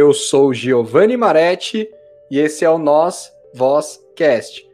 Eu 0.00 0.14
sou 0.14 0.54
Giovanni 0.54 1.14
Maretti 1.14 1.86
e 2.30 2.38
esse 2.38 2.64
é 2.64 2.70
o 2.70 2.78
Nós 2.78 3.30
Voz 3.52 4.02
Cast. 4.16 4.66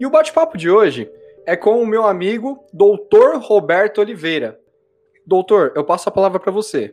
E 0.00 0.04
o 0.04 0.10
bate-papo 0.10 0.58
de 0.58 0.68
hoje 0.68 1.08
é 1.46 1.56
com 1.56 1.80
o 1.80 1.86
meu 1.86 2.04
amigo 2.04 2.66
Doutor 2.72 3.38
Roberto 3.40 4.00
Oliveira. 4.00 4.60
Doutor, 5.24 5.74
eu 5.76 5.84
passo 5.84 6.08
a 6.08 6.12
palavra 6.12 6.40
para 6.40 6.50
você. 6.50 6.92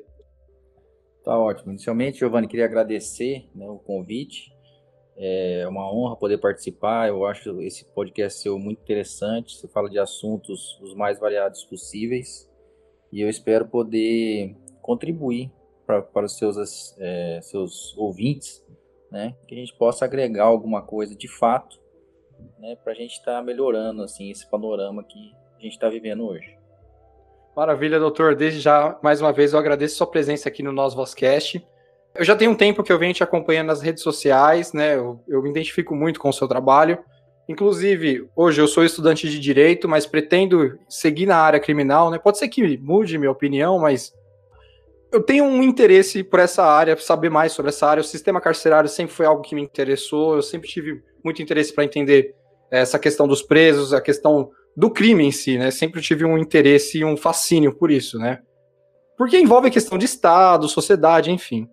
Tá 1.23 1.35
ótimo. 1.39 1.71
Inicialmente, 1.71 2.19
Giovanni, 2.19 2.47
queria 2.47 2.65
agradecer 2.65 3.49
né, 3.55 3.67
o 3.67 3.79
convite. 3.79 4.55
É 5.17 5.65
uma 5.67 5.91
honra 5.91 6.15
poder 6.15 6.37
participar. 6.37 7.07
Eu 7.07 7.25
acho 7.25 7.59
esse 7.63 7.83
podcast 7.83 8.43
seu 8.43 8.59
muito 8.59 8.83
interessante. 8.83 9.57
Você 9.57 9.67
fala 9.67 9.89
de 9.89 9.97
assuntos 9.97 10.79
os 10.83 10.93
mais 10.93 11.19
variados 11.19 11.65
possíveis. 11.65 12.47
E 13.11 13.21
eu 13.21 13.27
espero 13.27 13.65
poder 13.65 14.55
contribuir 14.83 15.51
para 15.85 16.25
os 16.25 16.37
seus, 16.37 16.95
é, 16.97 17.39
seus 17.41 17.95
ouvintes, 17.97 18.65
né? 19.11 19.35
Que 19.47 19.55
a 19.55 19.57
gente 19.57 19.73
possa 19.75 20.05
agregar 20.05 20.45
alguma 20.45 20.81
coisa 20.81 21.15
de 21.15 21.27
fato, 21.27 21.79
né? 22.59 22.75
Para 22.83 22.93
a 22.93 22.95
gente 22.95 23.13
estar 23.13 23.37
tá 23.37 23.41
melhorando 23.41 24.03
assim 24.03 24.29
esse 24.29 24.49
panorama 24.49 25.03
que 25.03 25.33
a 25.57 25.61
gente 25.61 25.73
está 25.73 25.89
vivendo 25.89 26.25
hoje. 26.25 26.57
Maravilha, 27.55 27.99
doutor. 27.99 28.35
Desde 28.35 28.59
já, 28.59 28.99
mais 29.01 29.21
uma 29.21 29.31
vez, 29.31 29.53
eu 29.53 29.59
agradeço 29.59 29.95
sua 29.95 30.07
presença 30.07 30.49
aqui 30.49 30.61
no 30.61 30.73
nosso 30.73 30.95
Vozcast. 30.95 31.65
Eu 32.13 32.25
já 32.25 32.35
tenho 32.35 32.51
um 32.51 32.55
tempo 32.55 32.83
que 32.83 32.91
eu 32.91 32.99
venho 32.99 33.13
te 33.13 33.23
acompanhando 33.23 33.67
nas 33.67 33.81
redes 33.81 34.03
sociais, 34.03 34.73
né? 34.73 34.95
Eu, 34.95 35.21
eu 35.27 35.41
me 35.41 35.49
identifico 35.49 35.95
muito 35.95 36.19
com 36.19 36.29
o 36.29 36.33
seu 36.33 36.47
trabalho. 36.47 36.97
Inclusive, 37.47 38.27
hoje 38.35 38.59
eu 38.59 38.67
sou 38.67 38.83
estudante 38.83 39.29
de 39.29 39.39
direito, 39.39 39.87
mas 39.87 40.05
pretendo 40.05 40.77
seguir 40.89 41.27
na 41.27 41.37
área 41.37 41.59
criminal, 41.59 42.09
né? 42.09 42.17
Pode 42.17 42.37
ser 42.37 42.47
que 42.49 42.77
mude 42.77 43.17
minha 43.17 43.31
opinião, 43.31 43.79
mas 43.79 44.13
eu 45.15 45.23
tenho 45.23 45.45
um 45.45 45.63
interesse 45.63 46.23
por 46.25 46.41
essa 46.41 46.61
área, 46.61 46.97
saber 46.97 47.29
mais 47.29 47.53
sobre 47.53 47.69
essa 47.69 47.87
área. 47.87 48.01
O 48.01 48.03
sistema 48.03 48.41
carcerário 48.41 48.89
sempre 48.89 49.15
foi 49.15 49.25
algo 49.25 49.41
que 49.41 49.55
me 49.55 49.61
interessou. 49.61 50.35
Eu 50.35 50.41
sempre 50.41 50.67
tive 50.67 51.01
muito 51.23 51.41
interesse 51.41 51.73
para 51.73 51.85
entender 51.85 52.35
essa 52.69 52.99
questão 52.99 53.25
dos 53.25 53.41
presos, 53.41 53.93
a 53.93 54.01
questão 54.01 54.51
do 54.75 54.91
crime 54.91 55.23
em 55.23 55.31
si, 55.31 55.57
né? 55.57 55.71
Sempre 55.71 56.01
tive 56.01 56.25
um 56.25 56.37
interesse 56.37 56.97
e 56.97 57.05
um 57.05 57.15
fascínio 57.15 57.73
por 57.73 57.89
isso, 57.89 58.19
né? 58.19 58.41
Porque 59.17 59.39
envolve 59.39 59.69
a 59.69 59.71
questão 59.71 59.97
de 59.97 60.03
Estado, 60.03 60.67
sociedade, 60.67 61.31
enfim. 61.31 61.69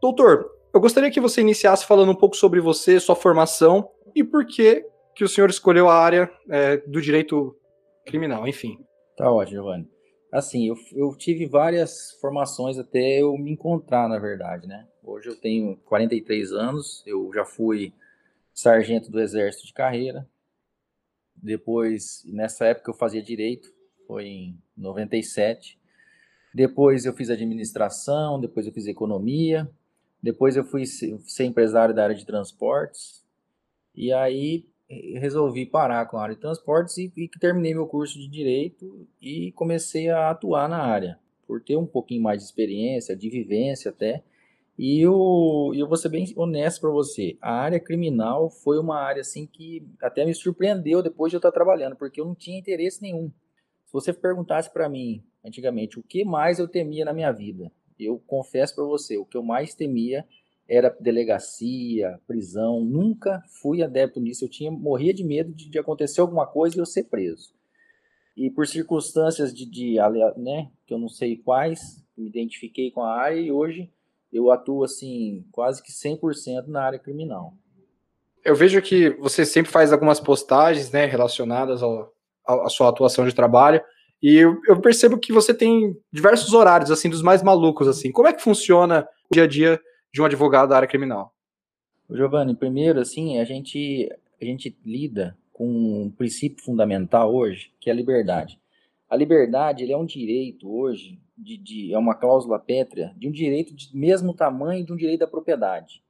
Doutor, 0.00 0.46
eu 0.72 0.80
gostaria 0.80 1.10
que 1.10 1.20
você 1.20 1.40
iniciasse 1.40 1.84
falando 1.84 2.12
um 2.12 2.16
pouco 2.16 2.36
sobre 2.36 2.60
você, 2.60 3.00
sua 3.00 3.16
formação 3.16 3.88
e 4.14 4.22
por 4.22 4.46
que 4.46 4.84
que 5.16 5.24
o 5.24 5.28
senhor 5.28 5.50
escolheu 5.50 5.88
a 5.88 5.96
área 5.96 6.30
é, 6.48 6.76
do 6.76 7.00
direito 7.00 7.56
criminal, 8.06 8.46
enfim. 8.46 8.78
Tá 9.16 9.30
ótimo, 9.32 9.62
Giovanni. 9.62 9.93
Assim, 10.34 10.66
eu, 10.66 10.74
eu 10.90 11.14
tive 11.14 11.46
várias 11.46 12.10
formações 12.20 12.76
até 12.76 13.20
eu 13.22 13.38
me 13.38 13.52
encontrar, 13.52 14.08
na 14.08 14.18
verdade, 14.18 14.66
né? 14.66 14.84
Hoje 15.00 15.28
eu 15.28 15.36
tenho 15.36 15.76
43 15.84 16.52
anos, 16.52 17.04
eu 17.06 17.30
já 17.32 17.44
fui 17.44 17.92
sargento 18.52 19.12
do 19.12 19.20
Exército 19.20 19.68
de 19.68 19.72
carreira. 19.72 20.28
Depois, 21.36 22.24
nessa 22.26 22.66
época 22.66 22.90
eu 22.90 22.96
fazia 22.96 23.22
direito, 23.22 23.72
foi 24.08 24.26
em 24.26 24.58
97. 24.76 25.78
Depois 26.52 27.04
eu 27.04 27.12
fiz 27.12 27.30
administração, 27.30 28.40
depois 28.40 28.66
eu 28.66 28.72
fiz 28.72 28.88
economia, 28.88 29.70
depois 30.20 30.56
eu 30.56 30.64
fui 30.64 30.84
ser 30.84 31.44
empresário 31.44 31.94
da 31.94 32.02
área 32.02 32.16
de 32.16 32.26
transportes. 32.26 33.24
E 33.94 34.12
aí 34.12 34.66
resolvi 34.88 35.64
parar 35.66 36.06
com 36.06 36.16
a 36.16 36.22
área 36.22 36.34
de 36.34 36.40
transportes 36.40 36.98
e, 36.98 37.12
e, 37.16 37.28
terminei 37.28 37.74
meu 37.74 37.86
curso 37.86 38.18
de 38.18 38.28
direito 38.28 39.06
e 39.20 39.52
comecei 39.52 40.10
a 40.10 40.30
atuar 40.30 40.68
na 40.68 40.78
área, 40.78 41.18
por 41.46 41.62
ter 41.62 41.76
um 41.76 41.86
pouquinho 41.86 42.22
mais 42.22 42.38
de 42.38 42.44
experiência, 42.44 43.16
de 43.16 43.30
vivência 43.30 43.90
até. 43.90 44.22
E 44.78 45.00
eu, 45.00 45.72
eu 45.74 45.86
vou 45.86 45.96
ser 45.96 46.08
bem 46.08 46.26
honesto 46.36 46.80
para 46.80 46.90
você, 46.90 47.38
a 47.40 47.52
área 47.52 47.78
criminal 47.78 48.50
foi 48.50 48.78
uma 48.78 49.00
área 49.00 49.20
assim 49.20 49.46
que 49.46 49.86
até 50.02 50.24
me 50.24 50.34
surpreendeu 50.34 51.02
depois 51.02 51.30
de 51.30 51.36
eu 51.36 51.38
estar 51.38 51.52
trabalhando, 51.52 51.96
porque 51.96 52.20
eu 52.20 52.24
não 52.24 52.34
tinha 52.34 52.58
interesse 52.58 53.00
nenhum. 53.00 53.30
Se 53.86 53.92
você 53.92 54.12
perguntasse 54.12 54.72
para 54.72 54.88
mim 54.88 55.22
antigamente 55.44 55.98
o 55.98 56.02
que 56.02 56.24
mais 56.24 56.58
eu 56.58 56.66
temia 56.66 57.04
na 57.04 57.12
minha 57.12 57.30
vida, 57.30 57.70
eu 57.98 58.20
confesso 58.26 58.74
para 58.74 58.84
você, 58.84 59.16
o 59.16 59.24
que 59.24 59.36
eu 59.36 59.42
mais 59.42 59.74
temia 59.74 60.26
era 60.68 60.96
delegacia, 60.98 62.18
prisão, 62.26 62.80
nunca 62.80 63.42
fui 63.60 63.82
adepto 63.82 64.20
nisso. 64.20 64.44
Eu 64.44 64.48
tinha 64.48 64.70
morria 64.70 65.12
de 65.12 65.24
medo 65.24 65.52
de, 65.52 65.68
de 65.68 65.78
acontecer 65.78 66.20
alguma 66.20 66.46
coisa 66.46 66.76
e 66.76 66.80
eu 66.80 66.86
ser 66.86 67.04
preso. 67.04 67.52
E 68.36 68.50
por 68.50 68.66
circunstâncias 68.66 69.54
de, 69.54 69.64
de 69.66 69.96
né, 70.36 70.70
que 70.86 70.92
eu 70.92 70.98
não 70.98 71.08
sei 71.08 71.36
quais, 71.36 72.02
me 72.16 72.26
identifiquei 72.26 72.90
com 72.90 73.02
a 73.02 73.14
área 73.14 73.38
e 73.38 73.52
hoje 73.52 73.90
eu 74.32 74.50
atuo 74.50 74.82
assim 74.82 75.44
quase 75.52 75.82
que 75.82 75.92
100% 75.92 76.66
na 76.66 76.82
área 76.82 76.98
criminal. 76.98 77.54
Eu 78.44 78.56
vejo 78.56 78.82
que 78.82 79.10
você 79.10 79.46
sempre 79.46 79.70
faz 79.70 79.92
algumas 79.92 80.20
postagens, 80.20 80.90
né, 80.90 81.06
relacionadas 81.06 81.80
à 82.46 82.68
sua 82.68 82.88
atuação 82.88 83.26
de 83.26 83.34
trabalho. 83.34 83.80
E 84.22 84.36
eu, 84.36 84.60
eu, 84.66 84.80
percebo 84.80 85.18
que 85.18 85.32
você 85.32 85.54
tem 85.54 85.96
diversos 86.12 86.52
horários, 86.52 86.90
assim, 86.90 87.08
dos 87.08 87.22
mais 87.22 87.42
malucos, 87.42 87.86
assim. 87.86 88.10
Como 88.10 88.28
é 88.28 88.32
que 88.32 88.42
funciona 88.42 89.06
o 89.30 89.34
dia 89.34 89.44
a 89.44 89.46
dia 89.46 89.80
de 90.14 90.22
um 90.22 90.24
advogado 90.24 90.68
da 90.68 90.76
área 90.76 90.86
criminal? 90.86 91.34
Giovanni, 92.08 92.54
primeiro, 92.54 93.00
assim, 93.00 93.40
a 93.40 93.44
gente, 93.44 94.08
a 94.40 94.44
gente 94.44 94.78
lida 94.84 95.36
com 95.52 95.66
um 95.66 96.08
princípio 96.08 96.62
fundamental 96.62 97.34
hoje, 97.34 97.72
que 97.80 97.90
é 97.90 97.92
a 97.92 97.96
liberdade. 97.96 98.60
A 99.10 99.16
liberdade 99.16 99.90
é 99.90 99.96
um 99.96 100.06
direito 100.06 100.72
hoje, 100.72 101.20
de, 101.36 101.56
de, 101.56 101.92
é 101.92 101.98
uma 101.98 102.14
cláusula 102.14 102.60
pétrea, 102.60 103.12
de 103.16 103.26
um 103.26 103.32
direito 103.32 103.74
de 103.74 103.96
mesmo 103.96 104.32
tamanho 104.32 104.86
de 104.86 104.92
um 104.92 104.96
direito 104.96 105.18
da 105.20 105.26
propriedade. 105.26 106.00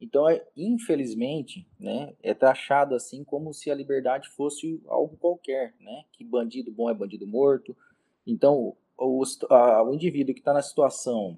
Então, 0.00 0.28
é, 0.28 0.46
infelizmente, 0.56 1.66
né, 1.78 2.14
é 2.22 2.32
taxado 2.32 2.94
assim 2.94 3.24
como 3.24 3.52
se 3.52 3.68
a 3.68 3.74
liberdade 3.74 4.28
fosse 4.28 4.80
algo 4.86 5.16
qualquer, 5.16 5.74
né? 5.80 6.04
Que 6.12 6.22
bandido 6.22 6.70
bom 6.70 6.88
é 6.88 6.94
bandido 6.94 7.26
morto. 7.26 7.76
Então, 8.24 8.76
o, 8.96 9.22
a, 9.50 9.82
o 9.82 9.92
indivíduo 9.92 10.34
que 10.34 10.40
está 10.40 10.52
na 10.52 10.62
situação 10.62 11.36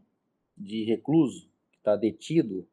de 0.56 0.84
recluso, 0.84 1.50
está 1.82 1.96
detido, 1.96 2.66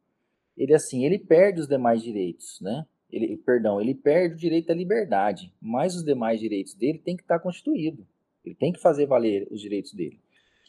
ele 0.56 0.74
assim, 0.74 1.04
ele 1.04 1.18
perde 1.18 1.60
os 1.60 1.68
demais 1.68 2.02
direitos, 2.02 2.60
né? 2.60 2.86
Ele, 3.10 3.36
perdão, 3.36 3.80
ele 3.80 3.94
perde 3.94 4.34
o 4.34 4.38
direito 4.38 4.70
à 4.70 4.74
liberdade, 4.74 5.52
mas 5.60 5.96
os 5.96 6.04
demais 6.04 6.38
direitos 6.38 6.74
dele 6.74 6.98
tem 6.98 7.16
que 7.16 7.22
estar 7.22 7.38
tá 7.38 7.42
constituído. 7.42 8.06
Ele 8.44 8.54
tem 8.54 8.72
que 8.72 8.80
fazer 8.80 9.06
valer 9.06 9.48
os 9.50 9.60
direitos 9.60 9.92
dele. 9.92 10.18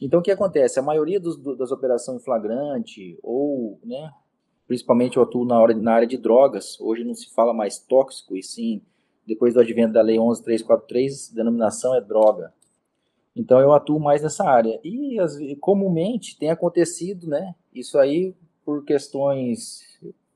Então 0.01 0.19
o 0.19 0.23
que 0.23 0.31
acontece? 0.31 0.79
A 0.79 0.83
maioria 0.83 1.19
dos, 1.19 1.37
das 1.57 1.71
operações 1.71 2.19
em 2.19 2.25
flagrante 2.25 3.19
ou, 3.21 3.79
né, 3.83 4.11
principalmente 4.67 5.17
eu 5.17 5.23
atuo 5.23 5.45
na, 5.45 5.59
hora, 5.59 5.75
na 5.75 5.93
área 5.93 6.07
de 6.07 6.17
drogas, 6.17 6.79
hoje 6.79 7.03
não 7.03 7.13
se 7.13 7.31
fala 7.33 7.53
mais 7.53 7.77
tóxico 7.77 8.35
e 8.35 8.41
sim, 8.41 8.81
depois 9.27 9.53
do 9.53 9.59
advento 9.59 9.93
da 9.93 10.01
lei 10.01 10.17
11343, 10.17 11.29
denominação 11.29 11.93
é 11.93 12.01
droga. 12.01 12.51
Então 13.35 13.59
eu 13.59 13.73
atuo 13.73 13.99
mais 13.99 14.21
nessa 14.21 14.43
área. 14.43 14.79
E 14.83 15.19
as, 15.19 15.37
comumente 15.59 16.37
tem 16.37 16.49
acontecido, 16.49 17.27
né? 17.27 17.55
Isso 17.73 17.97
aí 17.97 18.35
por 18.65 18.83
questões 18.83 19.81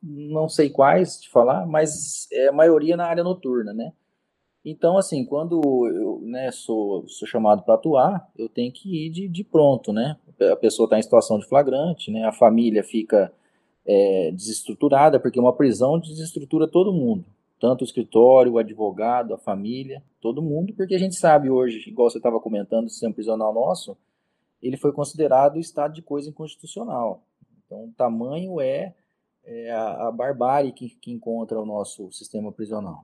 não 0.01 0.47
sei 0.47 0.69
quais 0.69 1.19
de 1.19 1.29
falar, 1.29 1.65
mas 1.65 2.27
é 2.31 2.47
a 2.47 2.51
maioria 2.51 2.95
na 2.95 3.07
área 3.07 3.23
noturna, 3.23 3.73
né? 3.73 3.91
Então, 4.63 4.97
assim, 4.97 5.25
quando 5.25 5.61
eu 5.87 6.21
né, 6.23 6.51
sou, 6.51 7.07
sou 7.07 7.27
chamado 7.27 7.63
para 7.63 7.75
atuar, 7.75 8.27
eu 8.37 8.49
tenho 8.49 8.71
que 8.71 9.05
ir 9.05 9.09
de, 9.09 9.27
de 9.27 9.43
pronto, 9.43 9.93
né? 9.93 10.17
A 10.51 10.55
pessoa 10.55 10.85
está 10.85 10.97
em 10.97 11.03
situação 11.03 11.39
de 11.39 11.47
flagrante, 11.47 12.11
né? 12.11 12.23
A 12.23 12.31
família 12.31 12.83
fica 12.83 13.31
é, 13.85 14.31
desestruturada, 14.31 15.19
porque 15.19 15.39
uma 15.39 15.55
prisão 15.55 15.99
desestrutura 15.99 16.67
todo 16.67 16.93
mundo 16.93 17.25
tanto 17.65 17.81
o 17.81 17.83
escritório, 17.83 18.53
o 18.53 18.57
advogado, 18.59 19.33
a 19.33 19.39
família, 19.39 20.03
todo 20.21 20.39
mundo, 20.39 20.71
porque 20.75 20.93
a 20.93 20.99
gente 20.99 21.15
sabe 21.15 21.49
hoje, 21.49 21.89
igual 21.89 22.07
você 22.07 22.17
estava 22.19 22.39
comentando, 22.39 22.85
o 22.85 22.89
sistema 22.89 23.11
prisional 23.11 23.51
nosso, 23.51 23.97
ele 24.61 24.77
foi 24.77 24.91
considerado 24.91 25.57
estado 25.57 25.95
de 25.95 26.03
coisa 26.03 26.29
inconstitucional. 26.29 27.23
Então, 27.65 27.85
o 27.85 27.91
tamanho 27.97 28.61
é, 28.61 28.93
é 29.43 29.71
a, 29.71 30.09
a, 30.09 30.11
barbárie 30.11 30.73
que, 30.73 30.89
que 30.89 31.11
encontra 31.11 31.59
o 31.59 31.65
nosso 31.65 32.11
sistema 32.11 32.51
prisional. 32.51 33.03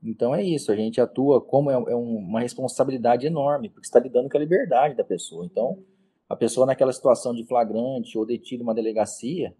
Então 0.00 0.32
é 0.32 0.44
isso, 0.44 0.70
a 0.70 0.76
gente 0.76 1.00
atua 1.00 1.40
como 1.40 1.68
é, 1.68 1.74
é 1.74 1.96
uma 1.96 2.38
responsabilidade 2.38 3.26
enorme, 3.26 3.70
porque 3.70 3.88
está 3.88 3.98
lidando 3.98 4.30
com 4.30 4.36
a 4.36 4.40
liberdade 4.40 4.94
da 4.94 5.02
pessoa. 5.02 5.44
Então, 5.44 5.82
a 6.28 6.36
pessoa 6.36 6.64
naquela 6.64 6.92
situação 6.92 7.34
de 7.34 7.44
flagrante 7.44 8.16
ou 8.16 8.24
detida 8.24 8.62
uma 8.62 8.74
delegacia, 8.74 9.52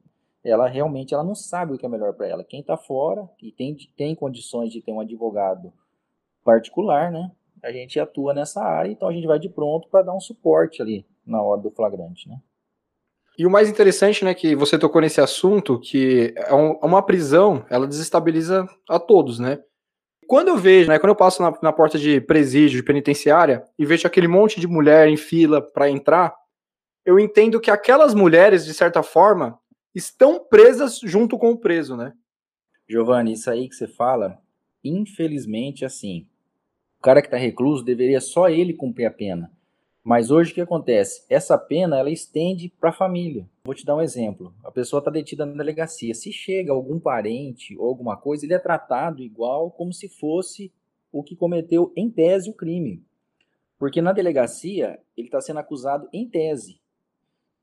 ela 0.46 0.69
realmente 0.69 1.12
ela 1.12 1.25
não 1.25 1.34
sabe 1.34 1.75
o 1.75 1.78
que 1.78 1.84
é 1.84 1.88
melhor 1.88 2.14
para 2.14 2.28
ela. 2.28 2.44
Quem 2.44 2.60
está 2.60 2.76
fora 2.76 3.28
e 3.43 3.50
tem, 3.50 3.76
tem 3.96 4.14
condições 4.14 4.70
de 4.72 4.81
ter 4.81 4.93
um 4.93 5.00
advogado 5.00 5.72
particular, 6.44 7.10
né? 7.10 7.32
A 7.62 7.72
gente 7.72 7.98
atua 7.98 8.32
nessa 8.32 8.62
área, 8.62 8.90
então 8.90 9.08
a 9.08 9.12
gente 9.12 9.26
vai 9.26 9.38
de 9.38 9.48
pronto 9.48 9.88
para 9.88 10.02
dar 10.02 10.14
um 10.14 10.20
suporte 10.20 10.81
ali 10.81 11.04
na 11.26 11.43
hora 11.43 11.60
do 11.60 11.70
flagrante, 11.70 12.28
né? 12.28 12.37
E 13.37 13.44
o 13.44 13.50
mais 13.50 13.69
interessante, 13.69 14.25
né, 14.25 14.32
que 14.32 14.54
você 14.54 14.78
tocou 14.78 15.00
nesse 15.00 15.20
assunto, 15.20 15.78
que 15.78 16.32
é 16.37 16.54
uma 16.54 17.02
prisão, 17.02 17.66
ela 17.69 17.87
desestabiliza 17.87 18.66
a 18.88 18.98
todos, 18.98 19.38
né? 19.38 19.58
Quando 20.26 20.48
eu 20.48 20.56
vejo, 20.56 20.88
né, 20.88 20.98
quando 20.98 21.10
eu 21.10 21.16
passo 21.16 21.43
na, 21.43 21.52
na 21.62 21.72
porta 21.72 21.98
de 21.98 22.20
presídio, 22.20 22.78
de 22.78 22.82
penitenciária, 22.82 23.62
e 23.78 23.84
vejo 23.84 24.06
aquele 24.06 24.26
monte 24.26 24.58
de 24.58 24.66
mulher 24.66 25.06
em 25.08 25.19
fila 25.19 25.60
para 25.60 25.90
entrar, 25.90 26.34
eu 27.04 27.20
entendo 27.20 27.60
que 27.60 27.70
aquelas 27.70 28.14
mulheres, 28.14 28.64
de 28.64 28.72
certa 28.72 29.02
forma, 29.02 29.58
estão 29.96 30.38
presas 30.38 31.00
junto 31.02 31.38
com 31.38 31.50
o 31.50 31.56
preso, 31.58 31.96
né? 31.96 32.12
Giovanni, 32.87 33.32
isso 33.32 33.50
aí 33.50 33.66
que 33.66 33.75
você 33.75 33.88
fala, 33.88 34.38
infelizmente, 34.84 35.87
assim, 35.87 36.26
o 36.98 37.02
cara 37.02 37.22
que 37.22 37.28
está 37.28 37.38
recluso 37.38 37.82
deveria 37.82 38.20
só 38.20 38.50
ele 38.50 38.75
cumprir 38.75 39.06
a 39.06 39.10
pena. 39.10 39.50
Mas 40.04 40.31
hoje 40.31 40.52
o 40.52 40.54
que 40.54 40.60
acontece? 40.60 41.25
Essa 41.31 41.56
pena 41.56 41.98
ela 41.98 42.10
estende 42.10 42.69
para 42.69 42.90
a 42.90 42.93
família. 42.93 43.48
Vou 43.64 43.75
te 43.75 43.87
dar 43.87 43.96
um 43.96 44.02
exemplo. 44.02 44.54
A 44.62 44.70
pessoa 44.70 44.98
está 44.98 45.10
detida 45.10 45.46
na 45.46 45.54
delegacia. 45.54 46.14
Se 46.14 46.31
chega 46.31 46.72
algum 46.72 47.00
parente 47.00 47.76
ou 47.76 47.88
alguma 47.88 48.16
coisa, 48.16 48.44
ele 48.44 48.54
é 48.54 48.58
tratado 48.58 49.22
igual 49.22 49.70
como 49.70 49.93
se 49.93 50.08
fosse 50.08 50.70
o 51.10 51.25
que 51.25 51.34
cometeu 51.34 51.93
em 51.96 52.08
tese 52.08 52.50
o 52.50 52.52
crime. 52.52 53.02
Porque 53.78 54.00
na 54.00 54.12
delegacia 54.12 55.00
ele 55.16 55.26
está 55.26 55.40
sendo 55.40 55.58
acusado 55.58 56.08
em 56.12 56.28
tese. 56.28 56.78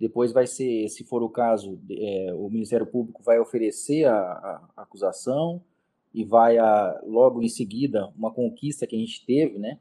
Depois 0.03 0.33
vai 0.33 0.45
ser, 0.45 0.89
se 0.89 1.05
for 1.05 1.23
o 1.23 1.29
caso, 1.29 1.79
é, 1.89 2.33
o 2.33 2.49
Ministério 2.49 2.85
Público 2.85 3.23
vai 3.23 3.39
oferecer 3.39 4.03
a, 4.03 4.13
a, 4.13 4.69
a 4.75 4.81
acusação 4.81 5.63
e 6.13 6.25
vai 6.25 6.57
a, 6.57 7.01
logo 7.05 7.41
em 7.41 7.47
seguida 7.47 8.11
uma 8.13 8.29
conquista 8.29 8.85
que 8.85 8.97
a 8.97 8.99
gente 8.99 9.25
teve, 9.25 9.57
né? 9.57 9.79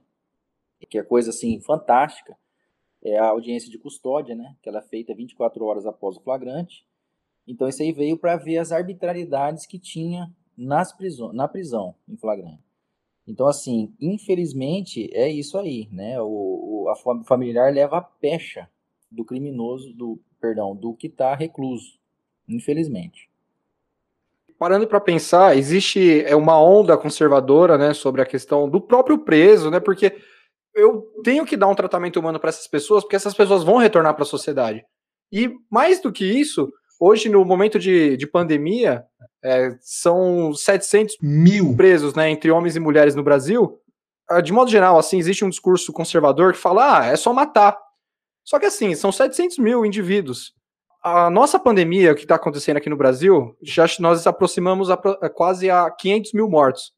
Que 0.89 0.99
é 0.99 1.03
coisa 1.03 1.31
assim 1.31 1.61
fantástica, 1.61 2.39
é 3.03 3.19
a 3.19 3.31
audiência 3.31 3.69
de 3.69 3.79
custódia, 3.79 4.37
né? 4.37 4.55
Que 4.63 4.69
ela 4.69 4.79
é 4.79 4.83
feita 4.83 5.13
24 5.13 5.65
horas 5.65 5.87
após 5.87 6.17
o 6.17 6.21
flagrante. 6.21 6.87
Então 7.45 7.69
isso 7.69 7.83
aí 7.83 7.91
veio 7.91 8.17
para 8.17 8.37
ver 8.37 8.59
as 8.59 8.71
arbitrariedades 8.71 9.67
que 9.67 9.77
tinha 9.77 10.33
nas 10.57 10.93
prisão, 10.93 11.33
na 11.33 11.49
prisão 11.49 11.97
em 12.09 12.17
flagrante. 12.17 12.63
Então 13.27 13.49
assim, 13.49 13.93
infelizmente 14.01 15.11
é 15.13 15.29
isso 15.29 15.59
aí, 15.59 15.89
né? 15.91 16.21
O, 16.21 16.85
o 16.85 16.89
a 16.91 17.25
familiar 17.25 17.75
leva 17.75 17.99
a 17.99 18.03
pecha 18.03 18.71
do 19.13 19.25
criminoso, 19.25 19.93
do 19.93 20.19
perdão, 20.41 20.75
do 20.75 20.95
que 20.95 21.07
está 21.07 21.35
recluso, 21.35 21.99
infelizmente. 22.49 23.29
Parando 24.59 24.87
para 24.87 25.01
pensar, 25.01 25.57
existe 25.57 26.25
é 26.25 26.37
uma 26.37 26.61
onda 26.61 26.97
conservadora, 26.97 27.77
né, 27.77 27.95
sobre 27.95 28.23
a 28.23 28.27
questão 28.27 28.69
do 28.69 28.81
próprio 28.81 29.19
preso, 29.19 29.71
né? 29.71 29.81
Porque 29.81 30.17
eu 30.75 31.03
tenho 31.23 31.45
que 31.45 31.57
dar 31.57 31.69
um 31.69 31.75
tratamento 31.75 32.19
humano 32.19 32.39
para 32.39 32.49
essas 32.49 32.67
pessoas, 32.67 33.03
porque 33.03 33.17
essas 33.17 33.35
pessoas 33.35 33.65
vão 33.65 33.77
retornar 33.77 34.15
para 34.15 34.23
a 34.23 34.27
sociedade. 34.27 34.85
E 35.31 35.51
mais 35.71 36.01
do 36.01 36.13
que 36.13 36.25
isso, 36.25 36.73
hoje 37.01 37.29
no 37.29 37.45
momento 37.45 37.79
de, 37.79 38.17
de 38.17 38.27
pandemia, 38.27 39.05
é, 39.43 39.77
são 39.81 40.55
700 40.55 41.17
mil 41.21 41.75
presos, 41.75 42.15
né, 42.15 42.31
entre 42.31 42.51
homens 42.51 42.77
e 42.77 42.81
mulheres 42.81 43.15
no 43.15 43.23
Brasil. 43.23 43.79
Ah, 44.29 44.41
de 44.41 44.53
modo 44.53 44.71
geral, 44.71 44.99
assim, 44.99 45.19
existe 45.19 45.45
um 45.45 45.51
discurso 45.51 45.93
conservador 45.93 46.53
que 46.53 46.59
fala, 46.59 47.01
ah, 47.01 47.07
é 47.07 47.17
só 47.17 47.33
matar. 47.33 47.77
Só 48.45 48.59
que 48.59 48.67
assim, 48.67 48.95
são 48.95 49.13
700 49.13 49.59
mil 49.59 49.85
indivíduos. 49.85 50.53
A 51.03 51.29
nossa 51.31 51.59
pandemia, 51.59 52.15
que 52.15 52.23
está 52.23 52.37
acontecendo 52.37 52.77
aqui 52.77 52.89
no 52.89 52.97
Brasil, 52.97 53.57
já 53.63 53.87
nós 53.99 54.27
aproximamos 54.27 54.91
a, 54.91 54.95
a, 54.95 55.29
quase 55.29 55.69
a 55.69 55.91
500 55.91 56.33
mil 56.33 56.49
mortos. 56.49 56.93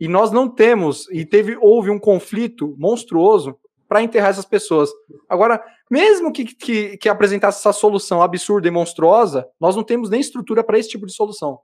E 0.00 0.06
nós 0.06 0.30
não 0.30 0.48
temos, 0.48 1.10
e 1.10 1.24
teve 1.24 1.56
houve 1.60 1.90
um 1.90 1.98
conflito 1.98 2.76
monstruoso 2.78 3.58
para 3.88 4.02
enterrar 4.02 4.30
essas 4.30 4.44
pessoas. 4.44 4.90
Agora, 5.28 5.64
mesmo 5.90 6.30
que, 6.30 6.44
que, 6.44 6.96
que 6.98 7.08
apresentasse 7.08 7.58
essa 7.58 7.72
solução 7.72 8.22
absurda 8.22 8.68
e 8.68 8.70
monstruosa, 8.70 9.48
nós 9.58 9.74
não 9.74 9.82
temos 9.82 10.10
nem 10.10 10.20
estrutura 10.20 10.62
para 10.62 10.78
esse 10.78 10.90
tipo 10.90 11.06
de 11.06 11.14
solução. 11.14 11.58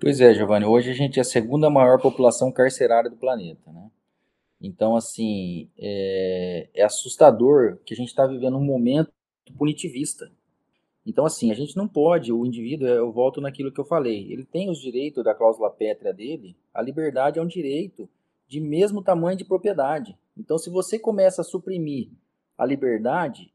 Pois 0.00 0.20
é, 0.20 0.34
Giovanni. 0.34 0.64
Hoje 0.64 0.90
a 0.90 0.94
gente 0.94 1.18
é 1.18 1.22
a 1.22 1.24
segunda 1.24 1.70
maior 1.70 2.00
população 2.00 2.50
carcerária 2.50 3.08
do 3.08 3.16
planeta, 3.16 3.70
né? 3.70 3.88
Então, 4.60 4.96
assim, 4.96 5.70
é, 5.78 6.68
é 6.74 6.82
assustador 6.82 7.78
que 7.84 7.94
a 7.94 7.96
gente 7.96 8.08
está 8.08 8.26
vivendo 8.26 8.56
um 8.56 8.64
momento 8.64 9.12
punitivista. 9.56 10.30
Então, 11.06 11.24
assim, 11.24 11.52
a 11.52 11.54
gente 11.54 11.76
não 11.76 11.86
pode, 11.86 12.32
o 12.32 12.44
indivíduo, 12.44 12.88
eu 12.88 13.12
volto 13.12 13.40
naquilo 13.40 13.70
que 13.70 13.80
eu 13.80 13.84
falei, 13.84 14.32
ele 14.32 14.44
tem 14.44 14.68
os 14.68 14.80
direitos 14.80 15.22
da 15.22 15.34
cláusula 15.34 15.70
pétrea 15.70 16.12
dele, 16.12 16.56
a 16.74 16.82
liberdade 16.82 17.38
é 17.38 17.42
um 17.42 17.46
direito 17.46 18.08
de 18.48 18.60
mesmo 18.60 19.02
tamanho 19.02 19.36
de 19.36 19.44
propriedade. 19.44 20.18
Então, 20.36 20.58
se 20.58 20.68
você 20.68 20.98
começa 20.98 21.42
a 21.42 21.44
suprimir 21.44 22.08
a 22.58 22.64
liberdade, 22.64 23.52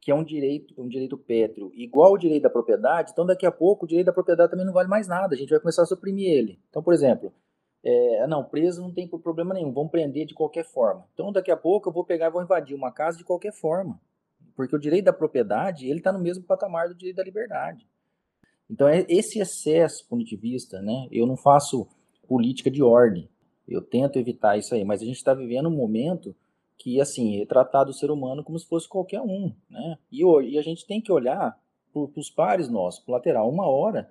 que 0.00 0.10
é 0.10 0.14
um 0.14 0.24
direito, 0.24 0.74
um 0.80 0.88
direito 0.88 1.16
pétreo, 1.16 1.70
igual 1.74 2.12
ao 2.12 2.18
direito 2.18 2.42
da 2.42 2.50
propriedade, 2.50 3.12
então 3.12 3.26
daqui 3.26 3.46
a 3.46 3.52
pouco 3.52 3.84
o 3.84 3.88
direito 3.88 4.06
da 4.06 4.12
propriedade 4.12 4.50
também 4.50 4.66
não 4.66 4.72
vale 4.72 4.88
mais 4.88 5.06
nada, 5.06 5.34
a 5.34 5.38
gente 5.38 5.50
vai 5.50 5.60
começar 5.60 5.82
a 5.82 5.86
suprimir 5.86 6.30
ele. 6.30 6.58
Então, 6.68 6.82
por 6.82 6.94
exemplo, 6.94 7.32
é, 7.82 8.26
não, 8.26 8.44
preso 8.44 8.82
não 8.82 8.92
tem 8.92 9.08
problema 9.08 9.54
nenhum, 9.54 9.72
vão 9.72 9.88
prender 9.88 10.26
de 10.26 10.34
qualquer 10.34 10.64
forma. 10.64 11.06
Então, 11.14 11.32
daqui 11.32 11.50
a 11.50 11.56
pouco 11.56 11.88
eu 11.88 11.92
vou 11.92 12.04
pegar 12.04 12.26
e 12.26 12.30
vou 12.30 12.42
invadir 12.42 12.74
uma 12.74 12.92
casa 12.92 13.16
de 13.16 13.24
qualquer 13.24 13.52
forma. 13.52 14.00
Porque 14.54 14.76
o 14.76 14.78
direito 14.78 15.06
da 15.06 15.12
propriedade, 15.12 15.86
ele 15.86 15.98
está 15.98 16.12
no 16.12 16.18
mesmo 16.18 16.44
patamar 16.44 16.88
do 16.88 16.94
direito 16.94 17.16
da 17.16 17.24
liberdade. 17.24 17.88
Então, 18.68 18.86
é 18.86 19.04
esse 19.08 19.40
excesso 19.40 20.06
punitivista, 20.08 20.80
né? 20.82 21.08
Eu 21.10 21.26
não 21.26 21.36
faço 21.36 21.88
política 22.28 22.70
de 22.70 22.82
ordem. 22.82 23.28
Eu 23.66 23.80
tento 23.80 24.18
evitar 24.18 24.58
isso 24.58 24.74
aí, 24.74 24.84
mas 24.84 25.00
a 25.00 25.04
gente 25.04 25.16
está 25.16 25.32
vivendo 25.32 25.68
um 25.68 25.74
momento 25.74 26.36
que, 26.76 27.00
assim, 27.00 27.40
é 27.40 27.46
tratado 27.46 27.90
o 27.90 27.94
ser 27.94 28.10
humano 28.10 28.44
como 28.44 28.58
se 28.58 28.66
fosse 28.66 28.88
qualquer 28.88 29.20
um, 29.20 29.52
né? 29.68 29.98
E, 30.12 30.22
e 30.22 30.58
a 30.58 30.62
gente 30.62 30.86
tem 30.86 31.00
que 31.00 31.10
olhar 31.10 31.58
para 31.92 32.20
os 32.20 32.30
pares 32.30 32.68
nossos, 32.68 33.04
para 33.04 33.14
lateral. 33.14 33.48
Uma 33.48 33.66
hora 33.66 34.10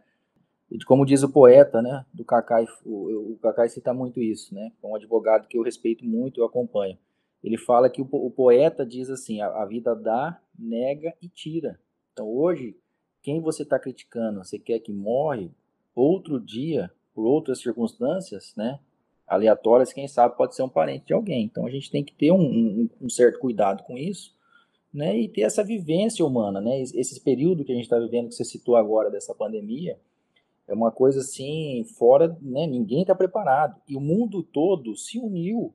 como 0.85 1.05
diz 1.05 1.23
o 1.23 1.29
poeta, 1.29 1.81
né, 1.81 2.05
do 2.13 2.23
Cacai, 2.23 2.67
o, 2.85 3.37
Cacai 3.41 3.69
cita 3.69 3.93
muito 3.93 4.21
isso, 4.21 4.53
né, 4.53 4.71
é 4.81 4.87
um 4.87 4.95
advogado 4.95 5.47
que 5.47 5.57
eu 5.57 5.63
respeito 5.63 6.05
muito, 6.05 6.39
eu 6.39 6.45
acompanho. 6.45 6.97
Ele 7.43 7.57
fala 7.57 7.89
que 7.89 8.01
o, 8.01 8.07
o 8.11 8.29
poeta 8.29 8.85
diz 8.85 9.09
assim, 9.09 9.41
a, 9.41 9.47
a, 9.47 9.65
vida 9.65 9.95
dá, 9.95 10.39
nega 10.57 11.13
e 11.21 11.27
tira. 11.27 11.79
Então 12.13 12.27
hoje, 12.27 12.77
quem 13.23 13.41
você 13.41 13.63
está 13.63 13.79
criticando, 13.79 14.43
você 14.43 14.59
quer 14.59 14.79
que 14.79 14.91
morre, 14.91 15.49
outro 15.95 16.39
dia, 16.39 16.91
por 17.13 17.25
outras 17.25 17.61
circunstâncias, 17.61 18.53
né, 18.55 18.79
aleatórias, 19.25 19.93
quem 19.93 20.07
sabe 20.07 20.37
pode 20.37 20.55
ser 20.55 20.63
um 20.63 20.69
parente 20.69 21.07
de 21.07 21.13
alguém. 21.13 21.45
Então 21.45 21.65
a 21.65 21.69
gente 21.71 21.89
tem 21.89 22.03
que 22.03 22.13
ter 22.13 22.31
um, 22.31 22.41
um, 22.41 22.89
um 23.01 23.09
certo 23.09 23.39
cuidado 23.39 23.83
com 23.83 23.97
isso, 23.97 24.35
né, 24.93 25.17
e 25.17 25.27
ter 25.27 25.41
essa 25.41 25.63
vivência 25.63 26.23
humana, 26.23 26.61
né, 26.61 26.79
esse 26.81 27.19
período 27.21 27.63
que 27.63 27.71
a 27.71 27.75
gente 27.75 27.85
está 27.85 27.97
vivendo, 27.97 28.27
que 28.27 28.35
você 28.35 28.45
citou 28.45 28.75
agora 28.75 29.09
dessa 29.09 29.33
pandemia, 29.33 29.97
é 30.69 30.73
uma 30.73 30.91
coisa 30.91 31.19
assim, 31.19 31.83
fora, 31.97 32.37
né, 32.41 32.67
ninguém 32.67 33.01
está 33.01 33.15
preparado. 33.15 33.81
E 33.87 33.97
o 33.97 33.99
mundo 33.99 34.43
todo 34.43 34.95
se 34.95 35.17
uniu 35.17 35.73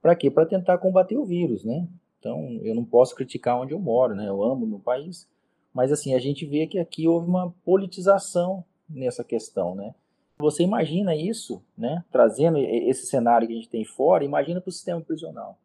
para 0.00 0.14
quê? 0.14 0.30
Para 0.30 0.46
tentar 0.46 0.78
combater 0.78 1.18
o 1.18 1.24
vírus, 1.24 1.64
né? 1.64 1.86
Então, 2.18 2.60
eu 2.62 2.74
não 2.74 2.84
posso 2.84 3.14
criticar 3.14 3.60
onde 3.60 3.74
eu 3.74 3.78
moro, 3.80 4.14
né? 4.14 4.28
Eu 4.28 4.42
amo 4.42 4.66
meu 4.66 4.78
país, 4.78 5.28
mas 5.74 5.90
assim, 5.90 6.14
a 6.14 6.18
gente 6.20 6.46
vê 6.46 6.66
que 6.66 6.78
aqui 6.78 7.08
houve 7.08 7.28
uma 7.28 7.52
politização 7.64 8.64
nessa 8.88 9.24
questão, 9.24 9.74
né? 9.74 9.94
Você 10.38 10.62
imagina 10.62 11.14
isso, 11.14 11.60
né? 11.76 12.04
Trazendo 12.12 12.56
esse 12.58 13.06
cenário 13.06 13.48
que 13.48 13.52
a 13.52 13.56
gente 13.56 13.68
tem 13.68 13.84
fora, 13.84 14.24
imagina 14.24 14.60
para 14.60 14.68
o 14.68 14.72
sistema 14.72 15.00
prisional. 15.00 15.58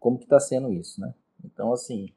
Como 0.00 0.18
que 0.18 0.24
está 0.24 0.40
sendo 0.40 0.72
isso, 0.72 1.00
né? 1.00 1.14
Então, 1.44 1.72
assim, 1.72 2.12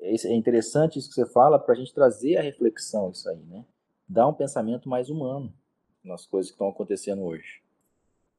é 0.00 0.32
interessante 0.32 0.98
isso 0.98 1.08
que 1.08 1.14
você 1.14 1.26
fala 1.26 1.58
para 1.58 1.74
a 1.74 1.76
gente 1.76 1.92
trazer 1.92 2.36
a 2.36 2.42
reflexão 2.42 3.10
isso 3.10 3.28
aí, 3.28 3.42
né? 3.48 3.64
Dá 4.10 4.26
um 4.26 4.34
pensamento 4.34 4.88
mais 4.88 5.08
humano 5.08 5.54
nas 6.04 6.26
coisas 6.26 6.50
que 6.50 6.54
estão 6.54 6.68
acontecendo 6.68 7.22
hoje. 7.22 7.62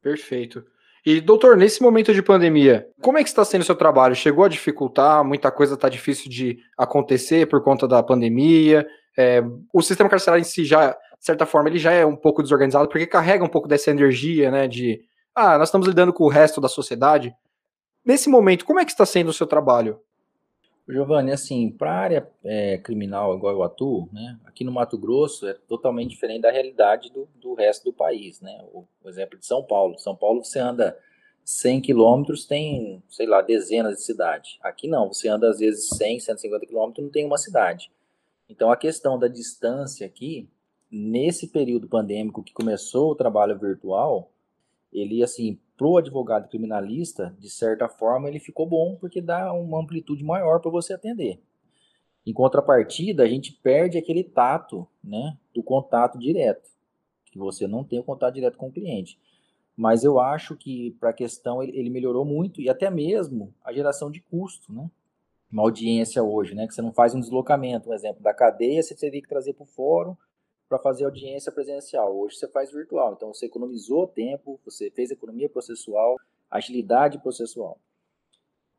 Perfeito. 0.02 0.64
E, 1.04 1.20
doutor, 1.20 1.56
nesse 1.56 1.82
momento 1.82 2.12
de 2.12 2.22
pandemia, 2.22 2.88
como 3.00 3.18
é 3.18 3.22
que 3.22 3.28
está 3.28 3.44
sendo 3.44 3.62
o 3.62 3.64
seu 3.64 3.74
trabalho? 3.74 4.14
Chegou 4.14 4.44
a 4.44 4.48
dificultar? 4.48 5.24
Muita 5.24 5.50
coisa 5.50 5.74
está 5.74 5.88
difícil 5.88 6.30
de 6.30 6.58
acontecer 6.76 7.48
por 7.48 7.62
conta 7.62 7.88
da 7.88 8.02
pandemia? 8.02 8.86
É, 9.16 9.42
o 9.72 9.82
sistema 9.82 10.10
carcerário 10.10 10.42
em 10.42 10.44
si 10.44 10.64
já, 10.64 10.90
de 10.90 11.24
certa 11.24 11.46
forma, 11.46 11.68
ele 11.68 11.78
já 11.78 11.90
é 11.90 12.04
um 12.04 12.16
pouco 12.16 12.42
desorganizado, 12.42 12.88
porque 12.88 13.06
carrega 13.06 13.44
um 13.44 13.48
pouco 13.48 13.66
dessa 13.66 13.90
energia, 13.90 14.50
né, 14.50 14.68
de, 14.68 15.00
ah, 15.34 15.58
nós 15.58 15.68
estamos 15.68 15.88
lidando 15.88 16.12
com 16.12 16.24
o 16.24 16.28
resto 16.28 16.60
da 16.60 16.68
sociedade. 16.68 17.34
Nesse 18.04 18.28
momento, 18.28 18.64
como 18.64 18.78
é 18.78 18.84
que 18.84 18.92
está 18.92 19.06
sendo 19.06 19.28
o 19.28 19.32
seu 19.32 19.46
trabalho? 19.46 19.98
Giovanni, 20.88 21.30
assim, 21.30 21.70
para 21.70 21.92
a 21.92 21.98
área 21.98 22.30
é, 22.44 22.78
criminal 22.78 23.36
igual 23.36 23.54
eu 23.54 23.62
atuo, 23.62 24.08
né, 24.12 24.38
aqui 24.44 24.64
no 24.64 24.72
Mato 24.72 24.98
Grosso 24.98 25.46
é 25.46 25.54
totalmente 25.54 26.10
diferente 26.10 26.42
da 26.42 26.50
realidade 26.50 27.10
do, 27.10 27.28
do 27.36 27.54
resto 27.54 27.84
do 27.84 27.92
país, 27.92 28.40
né, 28.40 28.60
o, 28.72 28.84
o, 29.02 29.08
exemplo 29.08 29.38
de 29.38 29.46
São 29.46 29.62
Paulo, 29.62 29.98
São 29.98 30.16
Paulo 30.16 30.44
você 30.44 30.58
anda 30.58 30.98
100 31.44 31.82
quilômetros, 31.82 32.44
tem, 32.44 33.02
sei 33.08 33.26
lá, 33.26 33.42
dezenas 33.42 33.98
de 33.98 34.02
cidades, 34.02 34.58
aqui 34.60 34.88
não, 34.88 35.12
você 35.12 35.28
anda 35.28 35.48
às 35.48 35.60
vezes 35.60 35.88
100, 35.90 36.20
150 36.20 36.66
quilômetros, 36.66 37.04
não 37.04 37.12
tem 37.12 37.24
uma 37.24 37.38
cidade, 37.38 37.92
então 38.48 38.70
a 38.70 38.76
questão 38.76 39.18
da 39.18 39.28
distância 39.28 40.04
aqui, 40.04 40.48
nesse 40.90 41.46
período 41.46 41.88
pandêmico 41.88 42.42
que 42.42 42.52
começou 42.52 43.12
o 43.12 43.14
trabalho 43.14 43.58
virtual, 43.58 44.32
ele, 44.92 45.22
assim, 45.22 45.58
o 45.86 45.96
advogado 45.96 46.48
criminalista, 46.48 47.34
de 47.38 47.48
certa 47.48 47.88
forma, 47.88 48.28
ele 48.28 48.38
ficou 48.38 48.66
bom 48.66 48.96
porque 48.96 49.20
dá 49.20 49.52
uma 49.52 49.80
amplitude 49.80 50.24
maior 50.24 50.60
para 50.60 50.70
você 50.70 50.92
atender. 50.92 51.40
Em 52.26 52.32
contrapartida, 52.32 53.24
a 53.24 53.28
gente 53.28 53.52
perde 53.52 53.98
aquele 53.98 54.22
tato, 54.22 54.86
né, 55.02 55.36
do 55.54 55.62
contato 55.62 56.18
direto, 56.18 56.70
que 57.26 57.38
você 57.38 57.66
não 57.66 57.82
tem 57.82 57.98
o 57.98 58.04
contato 58.04 58.34
direto 58.34 58.56
com 58.56 58.68
o 58.68 58.72
cliente. 58.72 59.18
Mas 59.76 60.04
eu 60.04 60.20
acho 60.20 60.56
que 60.56 60.92
para 61.00 61.10
a 61.10 61.14
questão 61.14 61.62
ele, 61.62 61.76
ele, 61.76 61.90
melhorou 61.90 62.24
muito 62.24 62.60
e 62.60 62.68
até 62.68 62.90
mesmo 62.90 63.52
a 63.64 63.72
geração 63.72 64.10
de 64.10 64.20
custo, 64.20 64.72
né? 64.72 64.90
Uma 65.50 65.62
audiência 65.62 66.22
hoje, 66.22 66.54
né, 66.54 66.66
que 66.66 66.74
você 66.74 66.80
não 66.80 66.92
faz 66.92 67.14
um 67.14 67.20
deslocamento, 67.20 67.90
um 67.90 67.92
exemplo 67.92 68.22
da 68.22 68.32
cadeia, 68.32 68.82
você 68.82 68.94
teria 68.94 69.20
que 69.20 69.28
trazer 69.28 69.52
para 69.52 69.64
o 69.64 69.66
fórum 69.66 70.16
para 70.72 70.78
fazer 70.78 71.04
audiência 71.04 71.52
presencial. 71.52 72.16
Hoje 72.18 72.36
você 72.36 72.48
faz 72.48 72.72
virtual, 72.72 73.12
então 73.12 73.34
você 73.34 73.44
economizou 73.44 74.06
tempo, 74.06 74.58
você 74.64 74.90
fez 74.90 75.10
economia 75.10 75.46
processual, 75.46 76.16
agilidade 76.50 77.18
processual. 77.18 77.78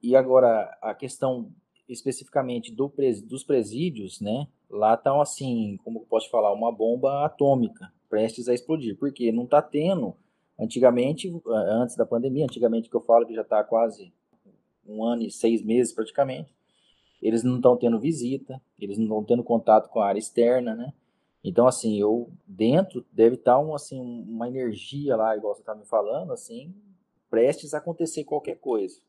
E 0.01 0.15
agora 0.15 0.75
a 0.81 0.95
questão 0.95 1.51
especificamente 1.88 2.73
do 2.73 2.89
pres, 2.89 3.21
dos 3.21 3.43
presídios, 3.43 4.19
né? 4.19 4.47
Lá 4.67 4.95
estão 4.95 5.21
assim, 5.21 5.77
como 5.83 6.00
eu 6.00 6.05
posso 6.05 6.31
falar, 6.31 6.51
uma 6.51 6.71
bomba 6.71 7.23
atômica 7.23 7.93
prestes 8.09 8.50
a 8.50 8.55
explodir, 8.55 8.97
porque 8.97 9.31
não 9.31 9.43
está 9.43 9.62
tendo. 9.62 10.15
Antigamente, 10.59 11.31
antes 11.45 11.95
da 11.95 12.07
pandemia, 12.07 12.45
antigamente 12.45 12.89
que 12.89 12.95
eu 12.95 13.01
falo 13.01 13.27
que 13.27 13.35
já 13.35 13.43
está 13.43 13.63
quase 13.63 14.12
um 14.83 15.03
ano 15.03 15.21
e 15.21 15.29
seis 15.29 15.63
meses 15.63 15.93
praticamente, 15.93 16.55
eles 17.21 17.43
não 17.43 17.57
estão 17.57 17.77
tendo 17.77 18.00
visita, 18.00 18.59
eles 18.79 18.97
não 18.97 19.05
estão 19.05 19.23
tendo 19.23 19.43
contato 19.43 19.89
com 19.89 20.00
a 20.00 20.07
área 20.07 20.19
externa, 20.19 20.73
né? 20.73 20.91
Então, 21.43 21.67
assim, 21.67 22.00
eu 22.00 22.29
dentro 22.47 23.05
deve 23.12 23.35
estar 23.35 23.55
tá 23.55 23.59
um, 23.59 23.75
assim, 23.75 24.00
uma 24.00 24.47
energia 24.47 25.15
lá, 25.15 25.35
igual 25.35 25.53
você 25.53 25.62
está 25.62 25.75
me 25.75 25.85
falando, 25.85 26.31
assim, 26.31 26.73
prestes 27.29 27.73
a 27.73 27.79
acontecer 27.79 28.23
qualquer 28.23 28.55
coisa. 28.55 29.00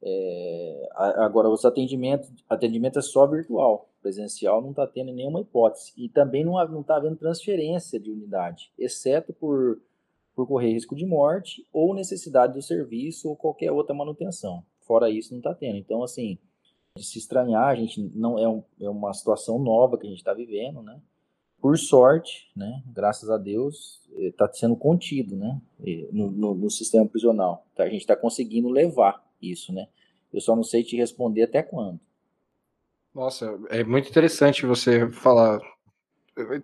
É, 0.00 0.88
agora, 0.96 1.48
os 1.48 1.64
atendimentos, 1.64 2.28
atendimento 2.48 2.98
é 2.98 3.02
só 3.02 3.26
virtual, 3.26 3.88
presencial 4.00 4.60
não 4.60 4.70
está 4.70 4.86
tendo 4.86 5.12
nenhuma 5.12 5.40
hipótese. 5.40 5.92
E 5.96 6.08
também 6.08 6.44
não 6.44 6.80
está 6.80 6.96
havendo 6.96 7.16
transferência 7.16 8.00
de 8.00 8.10
unidade, 8.10 8.72
exceto 8.78 9.32
por, 9.32 9.80
por 10.34 10.46
correr 10.46 10.72
risco 10.72 10.96
de 10.96 11.06
morte 11.06 11.66
ou 11.72 11.94
necessidade 11.94 12.54
do 12.54 12.62
serviço 12.62 13.28
ou 13.28 13.36
qualquer 13.36 13.70
outra 13.70 13.94
manutenção. 13.94 14.64
Fora 14.80 15.10
isso, 15.10 15.32
não 15.32 15.38
está 15.38 15.54
tendo. 15.54 15.76
Então, 15.76 16.02
assim, 16.02 16.38
de 16.96 17.04
se 17.04 17.18
estranhar, 17.18 17.68
a 17.68 17.74
gente 17.74 18.00
não 18.14 18.38
é, 18.38 18.48
um, 18.48 18.62
é 18.80 18.88
uma 18.88 19.12
situação 19.14 19.58
nova 19.58 19.96
que 19.96 20.06
a 20.06 20.10
gente 20.10 20.18
está 20.18 20.34
vivendo, 20.34 20.82
né? 20.82 21.00
Por 21.62 21.78
sorte, 21.78 22.50
né? 22.56 22.82
Graças 22.92 23.30
a 23.30 23.38
Deus, 23.38 24.02
está 24.18 24.46
eh, 24.46 24.52
sendo 24.52 24.74
contido, 24.74 25.36
né? 25.36 25.60
No, 26.10 26.30
no, 26.30 26.54
no 26.54 26.70
sistema 26.70 27.06
prisional. 27.06 27.64
Tá? 27.76 27.84
A 27.84 27.88
gente 27.88 28.00
está 28.00 28.16
conseguindo 28.16 28.68
levar 28.68 29.24
isso, 29.40 29.72
né? 29.72 29.86
Eu 30.32 30.40
só 30.40 30.56
não 30.56 30.64
sei 30.64 30.82
te 30.82 30.96
responder 30.96 31.44
até 31.44 31.62
quando. 31.62 32.00
Nossa, 33.14 33.58
é 33.68 33.84
muito 33.84 34.08
interessante 34.08 34.66
você 34.66 35.08
falar, 35.10 35.60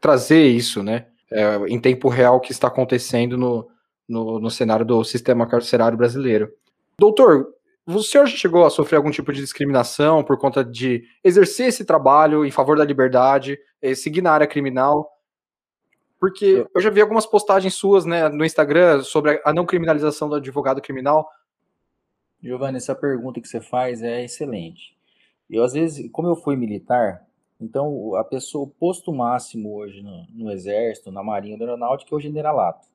trazer 0.00 0.48
isso, 0.48 0.82
né? 0.82 1.06
É, 1.30 1.56
em 1.68 1.78
tempo 1.78 2.08
real 2.08 2.40
que 2.40 2.50
está 2.50 2.66
acontecendo 2.68 3.36
no, 3.36 3.68
no, 4.08 4.40
no, 4.40 4.50
cenário 4.50 4.84
do 4.84 5.04
sistema 5.04 5.46
carcerário 5.46 5.96
brasileiro. 5.96 6.50
Doutor, 6.98 7.54
o 7.96 8.02
senhor 8.02 8.26
já 8.26 8.36
chegou 8.36 8.66
a 8.66 8.70
sofrer 8.70 8.98
algum 8.98 9.10
tipo 9.10 9.32
de 9.32 9.40
discriminação 9.40 10.22
por 10.22 10.38
conta 10.38 10.62
de 10.62 11.04
exercer 11.24 11.68
esse 11.68 11.84
trabalho 11.84 12.44
em 12.44 12.50
favor 12.50 12.76
da 12.76 12.84
liberdade, 12.84 13.58
eh, 13.80 13.94
seguir 13.94 14.20
na 14.20 14.32
área 14.32 14.46
criminal? 14.46 15.10
Porque 16.20 16.66
eu 16.74 16.80
já 16.80 16.90
vi 16.90 17.00
algumas 17.00 17.24
postagens 17.24 17.74
suas 17.74 18.04
né, 18.04 18.28
no 18.28 18.44
Instagram 18.44 19.02
sobre 19.02 19.40
a 19.44 19.52
não 19.52 19.64
criminalização 19.64 20.28
do 20.28 20.34
advogado 20.34 20.82
criminal. 20.82 21.28
Giovanni, 22.42 22.76
essa 22.76 22.94
pergunta 22.94 23.40
que 23.40 23.48
você 23.48 23.60
faz 23.60 24.02
é 24.02 24.24
excelente. 24.24 24.96
Eu, 25.48 25.64
às 25.64 25.72
vezes, 25.72 26.10
como 26.12 26.28
eu 26.28 26.36
fui 26.36 26.56
militar, 26.56 27.26
então 27.60 28.14
a 28.16 28.24
pessoa, 28.24 28.64
o 28.64 28.68
posto 28.68 29.12
máximo 29.12 29.74
hoje 29.74 30.02
no, 30.02 30.26
no 30.30 30.50
Exército, 30.50 31.10
na 31.10 31.22
Marinha, 31.22 31.56
na 31.56 31.64
Aeronáutica 31.64 32.14
é 32.14 32.16
o 32.16 32.20
generalato. 32.20 32.86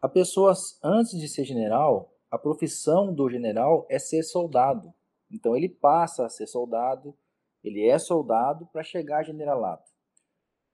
A 0.00 0.08
pessoa, 0.08 0.54
antes 0.82 1.18
de 1.18 1.28
ser 1.28 1.44
general, 1.44 2.12
a 2.30 2.38
profissão 2.38 3.12
do 3.14 3.28
general 3.28 3.86
é 3.88 3.98
ser 3.98 4.22
soldado. 4.22 4.92
Então 5.30 5.56
ele 5.56 5.68
passa 5.68 6.26
a 6.26 6.28
ser 6.28 6.46
soldado, 6.46 7.14
ele 7.62 7.86
é 7.86 7.98
soldado 7.98 8.66
para 8.66 8.82
chegar 8.82 9.18
a 9.18 9.22
generalato. 9.22 9.90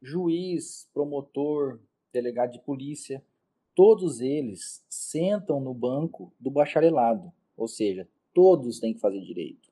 Juiz, 0.00 0.88
promotor, 0.92 1.80
delegado 2.12 2.52
de 2.52 2.61
polícia, 2.61 3.25
todos 3.75 4.21
eles 4.21 4.85
sentam 4.88 5.61
no 5.61 5.73
banco 5.73 6.35
do 6.38 6.50
bacharelado. 6.50 7.32
Ou 7.56 7.68
seja, 7.68 8.09
todos 8.35 8.80
têm 8.80 8.94
que 8.94 9.00
fazer 9.00 9.21
direito. 9.21 9.71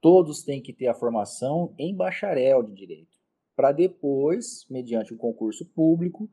Todos 0.00 0.42
têm 0.42 0.60
que 0.60 0.72
ter 0.72 0.88
a 0.88 0.94
formação 0.94 1.74
em 1.78 1.94
bacharel 1.94 2.62
de 2.62 2.72
direito, 2.72 3.20
para 3.54 3.70
depois, 3.70 4.66
mediante 4.68 5.14
um 5.14 5.16
concurso 5.16 5.64
público, 5.66 6.28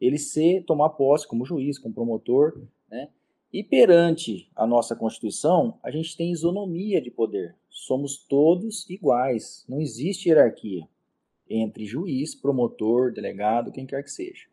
ele 0.00 0.18
ser 0.18 0.64
tomar 0.64 0.90
posse 0.90 1.28
como 1.28 1.44
juiz, 1.44 1.78
como 1.78 1.94
promotor, 1.94 2.60
né? 2.88 3.08
E 3.52 3.62
perante 3.62 4.50
a 4.56 4.66
nossa 4.66 4.96
Constituição, 4.96 5.78
a 5.82 5.90
gente 5.90 6.16
tem 6.16 6.32
isonomia 6.32 7.02
de 7.02 7.10
poder. 7.10 7.54
Somos 7.68 8.16
todos 8.16 8.88
iguais, 8.88 9.64
não 9.68 9.80
existe 9.80 10.28
hierarquia 10.28 10.88
entre 11.48 11.84
juiz, 11.84 12.34
promotor, 12.34 13.12
delegado, 13.12 13.70
quem 13.70 13.84
quer 13.84 14.02
que 14.02 14.10
seja. 14.10 14.46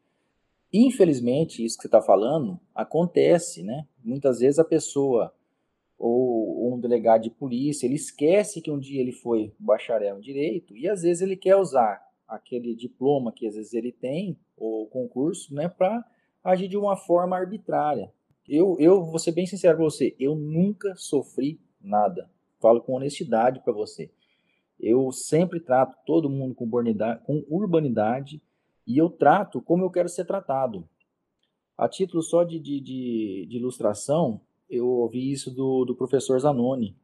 Infelizmente, 0.71 1.63
isso 1.63 1.77
que 1.77 1.83
você 1.83 1.87
está 1.87 2.01
falando 2.01 2.59
acontece, 2.75 3.63
né? 3.63 3.87
Muitas 4.03 4.39
vezes 4.39 4.59
a 4.59 4.65
pessoa 4.65 5.33
ou, 5.97 6.73
um 6.73 6.79
delegado 6.79 7.23
de 7.23 7.29
polícia, 7.29 7.85
ele 7.85 7.95
esquece 7.95 8.61
que 8.61 8.71
um 8.71 8.79
dia 8.79 9.01
ele 9.01 9.11
foi 9.11 9.53
bacharel 9.57 10.17
em 10.17 10.21
direito 10.21 10.75
e 10.75 10.87
às 10.87 11.01
vezes 11.01 11.21
ele 11.21 11.35
quer 11.35 11.55
usar 11.55 12.01
aquele 12.27 12.75
diploma 12.75 13.31
que 13.31 13.47
às 13.47 13.55
vezes 13.55 13.73
ele 13.73 13.91
tem, 13.91 14.37
ou 14.55 14.87
concurso, 14.87 15.53
né, 15.53 15.67
para 15.67 16.05
agir 16.43 16.67
de 16.67 16.77
uma 16.77 16.95
forma 16.95 17.35
arbitrária. 17.35 18.11
Eu, 18.49 18.75
eu 18.79 19.05
vou 19.05 19.19
ser 19.19 19.31
bem 19.31 19.45
sincero 19.45 19.77
para 19.77 19.85
você, 19.85 20.15
eu 20.19 20.35
nunca 20.35 20.95
sofri 20.95 21.59
nada. 21.79 22.27
Falo 22.59 22.81
com 22.81 22.93
honestidade 22.93 23.59
para 23.63 23.71
você. 23.71 24.09
Eu 24.79 25.11
sempre 25.11 25.59
trato 25.59 25.95
todo 26.03 26.29
mundo 26.29 26.55
com 26.55 26.65
urbanidade, 26.65 27.23
com 27.25 27.45
urbanidade 27.47 28.41
e 28.87 28.97
eu 28.97 29.07
trato 29.07 29.61
como 29.61 29.83
eu 29.83 29.91
quero 29.91 30.09
ser 30.09 30.25
tratado. 30.25 30.83
A 31.77 31.87
título 31.87 32.23
só 32.23 32.43
de, 32.43 32.59
de, 32.59 32.79
de, 32.79 33.45
de 33.47 33.57
ilustração, 33.57 34.41
eu 34.67 34.87
ouvi 34.87 35.31
isso 35.31 35.51
do, 35.51 35.85
do 35.85 35.95
professor 35.95 36.39
Zanoni. 36.39 36.95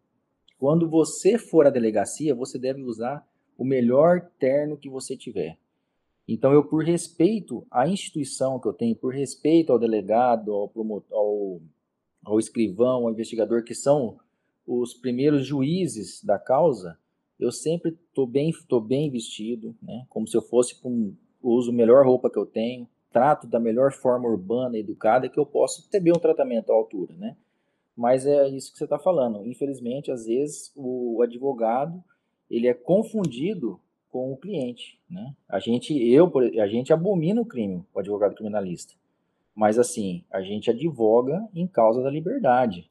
Quando 0.58 0.90
você 0.90 1.38
for 1.38 1.68
à 1.68 1.70
delegacia, 1.70 2.34
você 2.34 2.58
deve 2.58 2.82
usar 2.82 3.24
o 3.56 3.64
melhor 3.64 4.32
terno 4.40 4.78
que 4.78 4.90
você 4.90 5.16
tiver. 5.16 5.60
Então, 6.28 6.52
eu, 6.52 6.64
por 6.64 6.84
respeito 6.84 7.66
à 7.70 7.88
instituição 7.88 8.60
que 8.60 8.68
eu 8.68 8.74
tenho, 8.74 8.96
por 8.96 9.14
respeito 9.14 9.72
ao 9.72 9.80
delegado, 9.80 10.52
ao, 10.54 10.68
promotor, 10.68 11.16
ao, 11.16 11.62
ao 12.24 12.40
escrivão, 12.40 13.06
ao 13.06 13.12
investigador, 13.12 13.64
que 13.64 13.76
são 13.76 14.18
os 14.66 14.94
primeiros 14.94 15.46
juízes 15.46 16.24
da 16.24 16.40
causa, 16.40 16.98
eu 17.40 17.52
sempre 17.52 17.92
estou 17.92 18.26
bem, 18.26 18.52
tô 18.68 18.80
bem 18.80 19.12
vestido, 19.12 19.76
né? 19.82 20.06
como 20.10 20.28
se 20.28 20.36
eu 20.36 20.42
fosse 20.42 20.82
com 20.82 21.14
uso 21.44 21.72
melhor 21.72 22.04
roupa 22.06 22.30
que 22.30 22.40
eu 22.40 22.46
tenho, 22.46 22.88
trato 23.12 23.46
da 23.46 23.60
melhor 23.60 23.92
forma 23.92 24.28
urbana, 24.28 24.78
educada, 24.78 25.30
que 25.30 25.40
eu 25.40 25.46
posso 25.46 25.84
receber 25.84 26.12
um 26.12 26.20
tratamento 26.20 26.72
à 26.72 26.76
altura. 26.76 27.14
Né? 27.14 27.38
Mas 27.96 28.26
é 28.26 28.48
isso 28.50 28.72
que 28.72 28.78
você 28.78 28.86
está 28.86 28.98
falando. 28.98 29.46
Infelizmente, 29.46 30.12
às 30.12 30.26
vezes, 30.26 30.72
o 30.76 31.22
advogado 31.22 32.04
ele 32.50 32.68
é 32.68 32.74
confundido 32.74 33.80
com 34.16 34.32
o 34.32 34.38
cliente, 34.38 34.98
né? 35.10 35.34
A 35.50 35.60
gente, 35.60 35.94
eu, 35.94 36.32
a 36.62 36.68
gente 36.68 36.94
abomina 36.94 37.42
o 37.42 37.46
crime, 37.46 37.84
o 37.94 38.00
advogado 38.00 38.34
criminalista. 38.34 38.94
Mas 39.54 39.78
assim, 39.78 40.24
a 40.32 40.42
gente 40.42 40.70
advoga 40.70 41.46
em 41.54 41.68
causa 41.68 42.02
da 42.02 42.10
liberdade. 42.10 42.90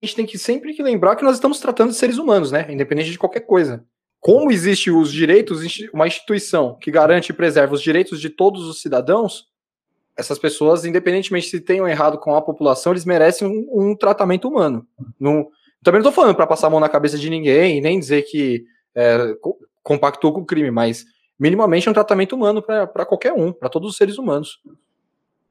A 0.00 0.06
gente 0.06 0.14
tem 0.14 0.24
que 0.24 0.38
sempre 0.38 0.72
que 0.72 0.84
lembrar 0.84 1.16
que 1.16 1.24
nós 1.24 1.34
estamos 1.34 1.58
tratando 1.58 1.90
de 1.90 1.96
seres 1.96 2.16
humanos, 2.16 2.52
né? 2.52 2.64
Independente 2.70 3.10
de 3.10 3.18
qualquer 3.18 3.40
coisa. 3.40 3.84
Como 4.20 4.52
existe 4.52 4.88
os 4.88 5.12
direitos, 5.12 5.62
uma 5.92 6.06
instituição 6.06 6.76
que 6.76 6.92
garante 6.92 7.32
e 7.32 7.34
preserva 7.34 7.74
os 7.74 7.82
direitos 7.82 8.20
de 8.20 8.30
todos 8.30 8.68
os 8.68 8.80
cidadãos, 8.80 9.48
essas 10.16 10.38
pessoas, 10.38 10.84
independentemente 10.84 11.48
se 11.48 11.60
tenham 11.60 11.88
errado 11.88 12.18
com 12.18 12.36
a 12.36 12.40
população, 12.40 12.92
eles 12.92 13.04
merecem 13.04 13.48
um, 13.48 13.90
um 13.90 13.96
tratamento 13.96 14.46
humano. 14.46 14.86
Não, 15.18 15.48
também 15.82 16.00
não 16.00 16.08
estou 16.08 16.12
falando 16.12 16.36
para 16.36 16.46
passar 16.46 16.68
a 16.68 16.70
mão 16.70 16.78
na 16.78 16.88
cabeça 16.88 17.18
de 17.18 17.28
ninguém, 17.28 17.80
nem 17.80 17.98
dizer 17.98 18.22
que 18.22 18.64
é, 18.94 19.34
compactou 19.82 20.32
com 20.32 20.40
o 20.40 20.46
crime, 20.46 20.70
mas 20.70 21.04
minimamente 21.38 21.88
é 21.88 21.90
um 21.90 21.94
tratamento 21.94 22.34
humano 22.34 22.62
para 22.62 23.06
qualquer 23.06 23.32
um, 23.32 23.52
para 23.52 23.68
todos 23.68 23.90
os 23.90 23.96
seres 23.96 24.18
humanos. 24.18 24.60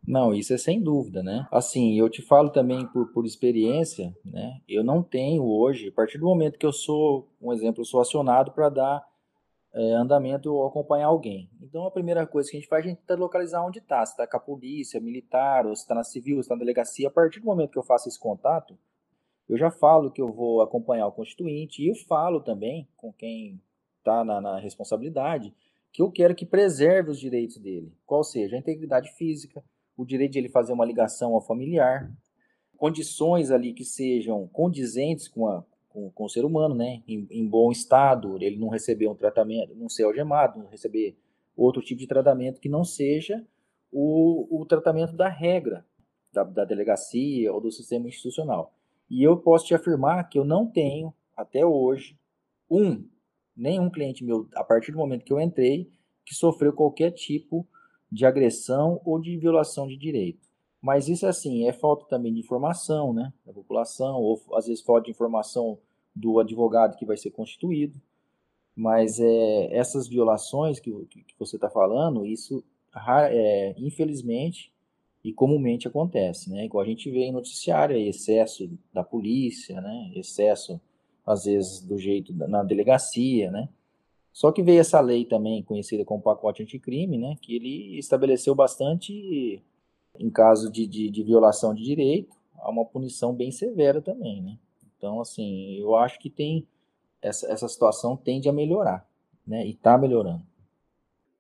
Não, 0.08 0.34
isso 0.34 0.54
é 0.54 0.58
sem 0.58 0.82
dúvida, 0.82 1.22
né? 1.22 1.46
Assim, 1.52 2.00
eu 2.00 2.10
te 2.10 2.22
falo 2.22 2.50
também 2.50 2.88
por, 2.88 3.12
por 3.12 3.26
experiência, 3.26 4.16
né? 4.24 4.62
Eu 4.68 4.82
não 4.82 5.04
tenho 5.04 5.44
hoje, 5.44 5.90
a 5.90 5.92
partir 5.92 6.18
do 6.18 6.26
momento 6.26 6.58
que 6.58 6.66
eu 6.66 6.72
sou, 6.72 7.28
um 7.42 7.52
exemplo, 7.52 7.84
sou 7.84 8.00
acionado 8.00 8.52
para 8.52 8.70
dar 8.70 9.04
é, 9.74 9.94
andamento 9.94 10.54
ou 10.54 10.66
acompanhar 10.66 11.08
alguém. 11.08 11.50
Então 11.62 11.86
a 11.86 11.92
primeira 11.92 12.26
coisa 12.26 12.50
que 12.50 12.56
a 12.56 12.60
gente 12.60 12.70
faz, 12.70 12.86
a 12.86 12.88
gente 12.88 13.00
tenta 13.00 13.16
localizar 13.16 13.66
onde 13.66 13.80
está, 13.80 14.06
se 14.06 14.14
está 14.14 14.26
com 14.26 14.38
a 14.38 14.40
polícia, 14.40 15.00
militar, 15.00 15.66
ou 15.66 15.76
se 15.76 15.82
está 15.82 15.94
na 15.94 16.04
civil, 16.04 16.36
se 16.36 16.42
está 16.42 16.56
na 16.56 16.60
delegacia. 16.60 17.10
A 17.10 17.12
partir 17.12 17.42
do 17.42 17.46
momento 17.46 17.72
que 17.72 17.78
eu 17.78 17.84
faço 17.84 18.08
esse 18.08 18.20
contato, 18.20 18.78
eu 19.50 19.58
já 19.58 19.70
falo 19.70 20.10
que 20.10 20.22
eu 20.22 20.32
vou 20.32 20.62
acompanhar 20.62 21.08
o 21.08 21.12
constituinte 21.12 21.84
e 21.84 21.90
eu 21.90 21.96
falo 22.08 22.40
também 22.40 22.88
com 22.96 23.12
quem 23.12 23.62
está 24.08 24.24
na, 24.24 24.40
na 24.40 24.60
responsabilidade 24.60 25.54
que 25.92 26.02
eu 26.02 26.12
quero 26.12 26.36
que 26.36 26.46
preserve 26.46 27.12
os 27.12 27.20
direitos 27.20 27.58
dele, 27.58 27.92
qual 28.06 28.24
seja 28.24 28.56
a 28.56 28.60
integridade 28.60 29.12
física, 29.14 29.64
o 29.98 30.06
direito 30.06 30.34
de 30.34 30.40
ele 30.40 30.50
fazer 30.50 30.72
uma 30.72 30.86
ligação 30.86 31.34
ao 31.34 31.42
familiar, 31.42 32.12
condições 32.78 33.50
ali 33.52 33.74
que 33.74 33.84
sejam 33.84 34.48
condizentes 34.48 35.28
com 35.28 35.48
a, 35.48 35.64
com, 35.90 36.12
com 36.12 36.26
o 36.26 36.30
ser 36.30 36.46
humano, 36.46 36.76
né? 36.76 37.02
Em, 37.08 37.28
em, 37.32 37.48
bom 37.48 37.72
estado, 37.72 38.38
ele 38.42 38.58
não 38.58 38.70
receber 38.70 39.08
um 39.08 39.16
tratamento, 39.16 39.74
não 39.76 39.90
ser 39.90 40.04
algemado, 40.04 40.60
não 40.60 40.68
receber 40.68 41.18
outro 41.56 41.82
tipo 41.82 42.00
de 42.00 42.08
tratamento 42.08 42.62
que 42.62 42.70
não 42.70 42.84
seja 42.84 43.44
o, 43.92 44.62
o 44.62 44.66
tratamento 44.66 45.16
da 45.16 45.28
regra 45.28 45.84
da, 46.32 46.44
da 46.44 46.64
delegacia 46.64 47.52
ou 47.52 47.60
do 47.60 47.72
sistema 47.72 48.08
institucional. 48.08 48.72
E 49.10 49.24
eu 49.24 49.38
posso 49.38 49.66
te 49.66 49.74
afirmar 49.74 50.30
que 50.30 50.38
eu 50.38 50.46
não 50.46 50.68
tenho, 50.68 51.12
até 51.36 51.66
hoje, 51.66 52.16
um, 52.70 53.04
nenhum 53.58 53.90
cliente 53.90 54.24
meu, 54.24 54.48
a 54.54 54.64
partir 54.64 54.92
do 54.92 54.98
momento 54.98 55.26
que 55.26 55.34
eu 55.34 55.42
entrei, 55.42 55.90
que 56.26 56.36
sofreu 56.36 56.72
qualquer 56.72 57.12
tipo 57.12 57.68
de 58.12 58.26
agressão 58.26 59.02
ou 59.04 59.20
de 59.20 59.36
violação 59.38 59.88
de 59.88 59.98
direito. 59.98 60.48
Mas 60.82 61.10
isso, 61.10 61.26
assim, 61.26 61.68
é 61.68 61.74
falta 61.74 62.06
também 62.06 62.34
de 62.34 62.40
informação, 62.40 63.12
né, 63.14 63.34
da 63.46 63.52
população, 63.52 64.22
ou 64.22 64.40
às 64.54 64.68
vezes 64.68 64.84
falta 64.84 65.06
de 65.06 65.12
informação 65.12 65.78
do 66.16 66.40
advogado 66.40 66.96
que 66.96 67.06
vai 67.06 67.18
ser 67.18 67.32
constituído. 67.32 68.00
Mas 68.76 69.20
é, 69.20 69.76
essas 69.76 70.08
violações 70.08 70.80
que, 70.80 70.92
que 71.08 71.40
você 71.40 71.56
está 71.58 71.70
falando, 71.70 72.26
isso, 72.26 72.64
é, 73.32 73.74
infelizmente, 73.78 74.72
e 75.24 75.34
comumente 75.34 75.88
acontece, 75.88 76.50
né? 76.50 76.66
Igual 76.66 76.84
a 76.84 76.88
gente 76.88 77.10
vê 77.10 77.26
em 77.26 77.32
noticiário, 77.32 77.98
excesso 77.98 78.70
da 78.94 79.04
polícia, 79.04 79.82
né? 79.82 80.12
Excesso, 80.16 80.80
às 81.28 81.44
vezes, 81.44 81.82
do 81.82 81.98
jeito 81.98 82.34
na 82.34 82.64
delegacia, 82.64 83.52
né? 83.52 83.68
Só 84.32 84.50
que 84.50 84.64
veio 84.64 84.80
essa 84.80 85.02
lei 85.02 85.26
também, 85.26 85.62
conhecida 85.62 86.06
como 86.06 86.22
pacote 86.22 86.64
anticrime, 86.64 87.18
né? 87.18 87.36
Que 87.42 87.58
ele 87.58 88.00
estabeleceu 88.00 88.56
bastante, 88.56 89.62
em 90.18 90.30
caso 90.30 90.72
de, 90.72 90.88
de, 90.88 91.10
de 91.10 91.24
violação 91.24 91.76
de 91.76 91.84
direito, 91.84 92.34
há 92.56 92.70
uma 92.70 92.86
punição 92.86 93.34
bem 93.34 93.52
severa 93.52 94.02
também, 94.02 94.42
né? 94.42 94.58
Então, 94.98 95.20
assim, 95.20 95.78
eu 95.78 95.96
acho 95.96 96.18
que 96.18 96.30
tem 96.30 96.66
essa, 97.22 97.52
essa 97.52 97.68
situação 97.68 98.16
tende 98.16 98.48
a 98.48 98.54
melhorar, 98.54 99.06
né? 99.46 99.68
E 99.68 99.72
está 99.72 99.98
melhorando. 99.98 100.44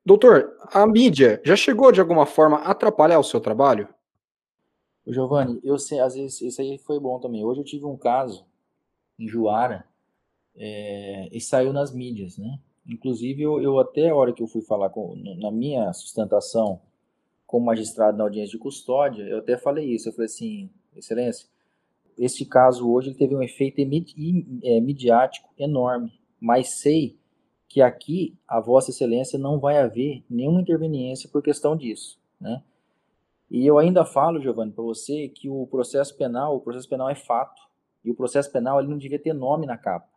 Doutor, 0.05 0.57
a 0.73 0.85
mídia 0.85 1.41
já 1.45 1.55
chegou 1.55 1.93
de 1.93 2.01
alguma 2.01 2.25
forma 2.25 2.57
a 2.57 2.71
atrapalhar 2.71 3.19
o 3.19 3.23
seu 3.23 3.39
trabalho? 3.39 3.87
Giovanni, 5.05 5.61
eu 5.63 5.79
sei, 5.79 5.99
às 5.99 6.15
vezes 6.15 6.41
isso 6.41 6.61
aí 6.61 6.77
foi 6.77 6.99
bom 6.99 7.19
também. 7.19 7.45
Hoje 7.45 7.61
eu 7.61 7.65
tive 7.65 7.85
um 7.85 7.95
caso 7.95 8.45
em 9.17 9.27
Juara 9.27 9.85
é, 10.55 11.29
e 11.31 11.39
saiu 11.39 11.71
nas 11.71 11.93
mídias, 11.93 12.37
né? 12.37 12.59
Inclusive 12.87 13.41
eu, 13.41 13.61
eu, 13.61 13.79
até 13.79 14.09
a 14.09 14.15
hora 14.15 14.31
que 14.31 14.41
eu 14.41 14.47
fui 14.47 14.61
falar 14.61 14.89
com, 14.89 15.15
na 15.15 15.51
minha 15.51 15.91
sustentação 15.93 16.79
como 17.45 17.65
magistrado 17.65 18.17
na 18.17 18.23
audiência 18.23 18.51
de 18.51 18.57
custódia, 18.57 19.23
eu 19.23 19.39
até 19.39 19.57
falei 19.57 19.93
isso. 19.93 20.09
Eu 20.09 20.13
falei 20.13 20.25
assim, 20.25 20.69
Excelência, 20.95 21.47
esse 22.17 22.45
caso 22.45 22.89
hoje 22.89 23.13
teve 23.13 23.35
um 23.35 23.43
efeito 23.43 23.79
é, 23.79 24.79
midiático 24.79 25.49
enorme, 25.57 26.11
mas 26.39 26.79
sei 26.79 27.15
que 27.67 27.81
aqui 27.81 28.35
a 28.47 28.59
Vossa 28.59 28.91
Excelência 28.91 29.37
não 29.37 29.59
vai 29.59 29.77
haver 29.77 30.23
nenhuma 30.29 30.61
interveniência 30.61 31.29
por 31.29 31.43
questão 31.43 31.75
disso, 31.75 32.17
né? 32.39 32.63
E 33.49 33.65
eu 33.65 33.77
ainda 33.77 34.03
falo, 34.03 34.41
Giovanni, 34.41 34.71
para 34.71 34.83
você 34.83 35.29
que 35.29 35.49
o 35.49 35.65
processo 35.67 36.17
penal, 36.17 36.55
o 36.55 36.59
processo 36.59 36.89
penal 36.89 37.09
é 37.09 37.15
fato, 37.15 37.61
e 38.07 38.11
o 38.11 38.15
processo 38.15 38.49
penal 38.49 38.79
ele 38.79 38.87
não 38.87 38.97
devia 38.97 39.19
ter 39.19 39.33
nome 39.33 39.65
na 39.65 39.77
capa, 39.77 40.07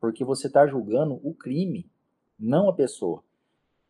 porque 0.00 0.24
você 0.24 0.48
está 0.48 0.66
julgando 0.66 1.20
o 1.22 1.32
crime, 1.32 1.88
não 2.36 2.68
a 2.68 2.72
pessoa. 2.72 3.22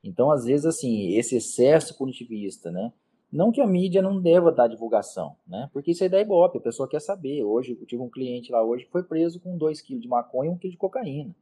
Então, 0.04 0.30
às 0.30 0.44
vezes, 0.44 0.66
assim, 0.66 1.14
esse 1.14 1.36
excesso 1.36 1.96
punitivista, 1.96 2.70
né? 2.70 2.92
Não 3.32 3.50
que 3.50 3.62
a 3.62 3.66
mídia 3.66 4.02
não 4.02 4.20
deva 4.20 4.52
dar 4.52 4.68
divulgação, 4.68 5.34
né? 5.46 5.70
Porque 5.72 5.92
isso 5.92 6.02
aí 6.02 6.10
dá 6.10 6.20
ibope, 6.20 6.58
a 6.58 6.60
pessoa 6.60 6.86
quer 6.86 7.00
saber. 7.00 7.42
Hoje, 7.42 7.76
eu 7.80 7.86
tive 7.86 8.02
um 8.02 8.10
cliente 8.10 8.52
lá 8.52 8.62
hoje 8.62 8.84
que 8.84 8.92
foi 8.92 9.02
preso 9.02 9.40
com 9.40 9.56
2 9.56 9.80
kg 9.80 9.98
de 9.98 10.08
maconha 10.08 10.50
e 10.50 10.52
1 10.52 10.54
um 10.54 10.58
kg 10.58 10.70
de 10.70 10.76
cocaína. 10.76 11.34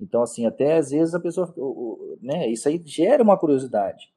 Então, 0.00 0.22
assim, 0.22 0.46
até 0.46 0.76
às 0.78 0.90
vezes 0.90 1.12
a 1.12 1.20
pessoa, 1.20 1.52
né, 2.20 2.48
isso 2.48 2.68
aí 2.68 2.80
gera 2.84 3.22
uma 3.22 3.36
curiosidade. 3.36 4.12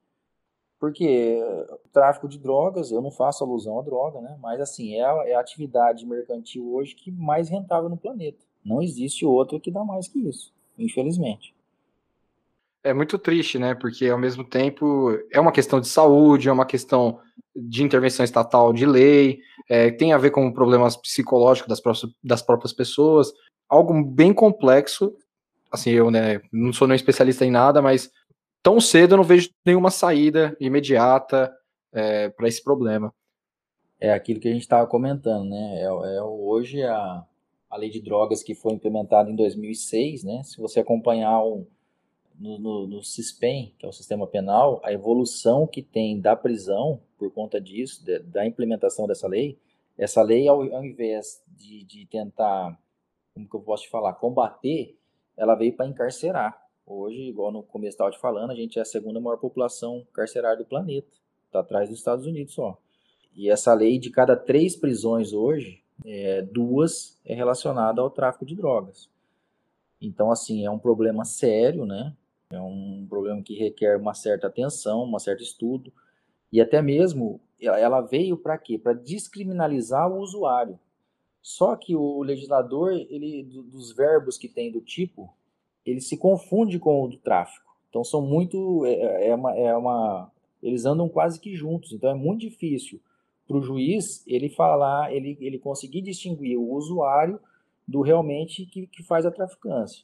Porque 0.85 1.41
o 1.83 1.89
tráfico 1.91 2.27
de 2.27 2.37
drogas, 2.37 2.91
eu 2.91 3.01
não 3.01 3.09
faço 3.09 3.43
alusão 3.43 3.79
à 3.79 3.81
droga, 3.81 4.21
né? 4.21 4.37
Mas, 4.39 4.61
assim, 4.61 4.93
é 4.93 5.03
a, 5.03 5.23
é 5.25 5.33
a 5.33 5.39
atividade 5.39 6.05
mercantil 6.05 6.75
hoje 6.75 6.93
que 6.93 7.09
mais 7.09 7.49
rentável 7.49 7.89
no 7.89 7.97
planeta. 7.97 8.37
Não 8.63 8.83
existe 8.83 9.25
outra 9.25 9.59
que 9.59 9.71
dá 9.71 9.83
mais 9.83 10.07
que 10.07 10.19
isso, 10.19 10.53
infelizmente. 10.77 11.55
É 12.83 12.93
muito 12.93 13.17
triste, 13.17 13.57
né? 13.57 13.73
Porque 13.73 14.07
ao 14.07 14.19
mesmo 14.19 14.43
tempo 14.43 15.09
é 15.31 15.39
uma 15.39 15.51
questão 15.51 15.81
de 15.81 15.87
saúde, 15.87 16.49
é 16.49 16.51
uma 16.51 16.67
questão 16.67 17.19
de 17.55 17.81
intervenção 17.81 18.23
estatal 18.23 18.71
de 18.71 18.85
lei, 18.85 19.39
é, 19.67 19.89
tem 19.89 20.13
a 20.13 20.19
ver 20.19 20.29
com 20.29 20.53
problemas 20.53 20.95
psicológicos 20.95 21.67
das 21.67 21.81
próprias, 21.81 22.13
das 22.23 22.41
próprias 22.43 22.73
pessoas, 22.73 23.33
algo 23.67 24.03
bem 24.03 24.31
complexo 24.31 25.17
assim, 25.75 25.91
eu, 25.91 26.09
né, 26.09 26.41
não 26.51 26.73
sou 26.73 26.87
nem 26.87 26.95
especialista 26.95 27.45
em 27.45 27.51
nada, 27.51 27.81
mas 27.81 28.09
tão 28.65 28.81
cedo 28.81 29.13
eu 29.13 29.17
não 29.17 29.23
vejo 29.23 29.51
nenhuma 29.63 29.91
saída 29.91 30.57
imediata 30.59 31.55
é, 31.93 32.29
para 32.29 32.47
esse 32.47 32.63
problema. 32.63 33.13
É 33.99 34.11
aquilo 34.11 34.39
que 34.39 34.47
a 34.47 34.51
gente 34.51 34.63
estava 34.63 34.87
comentando, 34.87 35.47
né? 35.47 35.81
É, 35.81 35.83
é, 35.83 36.23
hoje 36.23 36.81
a, 36.81 37.23
a 37.69 37.77
lei 37.77 37.91
de 37.91 38.01
drogas 38.01 38.41
que 38.41 38.55
foi 38.55 38.73
implementada 38.73 39.29
em 39.29 39.35
2006, 39.35 40.23
né? 40.23 40.41
Se 40.43 40.59
você 40.59 40.79
acompanhar 40.79 41.39
no, 42.39 42.57
no, 42.57 42.87
no 42.87 43.03
CISPEM, 43.03 43.75
que 43.77 43.85
é 43.85 43.89
o 43.89 43.93
sistema 43.93 44.25
penal, 44.25 44.81
a 44.83 44.91
evolução 44.91 45.67
que 45.67 45.83
tem 45.83 46.19
da 46.19 46.35
prisão 46.35 46.99
por 47.19 47.31
conta 47.31 47.61
disso, 47.61 48.03
de, 48.03 48.17
da 48.17 48.47
implementação 48.47 49.05
dessa 49.05 49.27
lei, 49.27 49.59
essa 49.95 50.23
lei, 50.23 50.47
ao, 50.47 50.61
ao 50.73 50.83
invés 50.83 51.43
de, 51.47 51.83
de 51.83 52.07
tentar, 52.07 52.75
como 53.35 53.47
que 53.47 53.55
eu 53.55 53.61
posso 53.61 53.83
te 53.83 53.89
falar, 53.91 54.13
combater 54.13 54.97
ela 55.37 55.53
veio 55.53 55.73
para 55.73 55.85
encarcerar. 55.85 56.64
Hoje, 56.85 57.21
igual 57.23 57.51
no 57.51 57.63
começo 57.63 57.95
estava 57.95 58.11
te 58.11 58.19
falando, 58.19 58.51
a 58.51 58.55
gente 58.55 58.77
é 58.77 58.81
a 58.83 58.85
segunda 58.85 59.19
maior 59.19 59.37
população 59.37 60.05
carcerária 60.13 60.57
do 60.57 60.65
planeta. 60.65 61.07
Está 61.47 61.59
atrás 61.59 61.89
dos 61.89 61.97
Estados 61.97 62.27
Unidos 62.27 62.53
só. 62.53 62.77
E 63.33 63.49
essa 63.49 63.73
lei, 63.73 63.97
de 63.97 64.11
cada 64.11 64.35
três 64.35 64.75
prisões 64.75 65.33
hoje, 65.33 65.81
é, 66.05 66.43
duas 66.43 67.19
é 67.25 67.33
relacionada 67.33 68.01
ao 68.01 68.09
tráfico 68.09 68.45
de 68.45 68.55
drogas. 68.55 69.09
Então, 69.99 70.31
assim, 70.31 70.63
é 70.63 70.69
um 70.69 70.77
problema 70.77 71.25
sério, 71.25 71.85
né? 71.85 72.13
É 72.51 72.61
um 72.61 73.05
problema 73.09 73.41
que 73.41 73.55
requer 73.55 73.97
uma 73.97 74.13
certa 74.13 74.47
atenção, 74.47 75.03
um 75.03 75.19
certo 75.19 75.41
estudo. 75.41 75.91
E 76.51 76.61
até 76.61 76.81
mesmo, 76.81 77.41
ela 77.59 78.01
veio 78.01 78.37
para 78.37 78.57
quê? 78.57 78.77
Para 78.77 78.93
descriminalizar 78.93 80.09
o 80.11 80.19
usuário. 80.19 80.79
Só 81.41 81.75
que 81.75 81.95
o 81.95 82.21
legislador, 82.21 82.91
ele 82.91 83.43
dos 83.43 83.91
verbos 83.91 84.37
que 84.37 84.47
tem 84.47 84.71
do 84.71 84.81
tipo, 84.81 85.33
ele 85.85 86.01
se 86.01 86.17
confunde 86.17 86.79
com 86.79 87.03
o 87.03 87.07
do 87.07 87.17
tráfico. 87.17 87.65
Então 87.89 88.03
são 88.03 88.21
muito 88.21 88.85
é, 88.85 88.93
é, 88.93 89.29
é, 89.29 89.35
uma, 89.35 89.55
é 89.55 89.75
uma 89.75 90.31
eles 90.61 90.85
andam 90.85 91.07
quase 91.07 91.39
que 91.39 91.55
juntos. 91.55 91.93
Então 91.93 92.09
é 92.09 92.15
muito 92.15 92.41
difícil 92.41 92.99
para 93.47 93.57
o 93.57 93.61
juiz 93.61 94.25
ele 94.27 94.49
falar, 94.49 95.13
ele, 95.13 95.37
ele 95.39 95.59
conseguir 95.59 96.01
distinguir 96.01 96.57
o 96.57 96.73
usuário 96.73 97.39
do 97.87 98.01
realmente 98.01 98.65
que, 98.65 98.87
que 98.87 99.03
faz 99.03 99.25
a 99.25 99.31
traficância. 99.31 100.03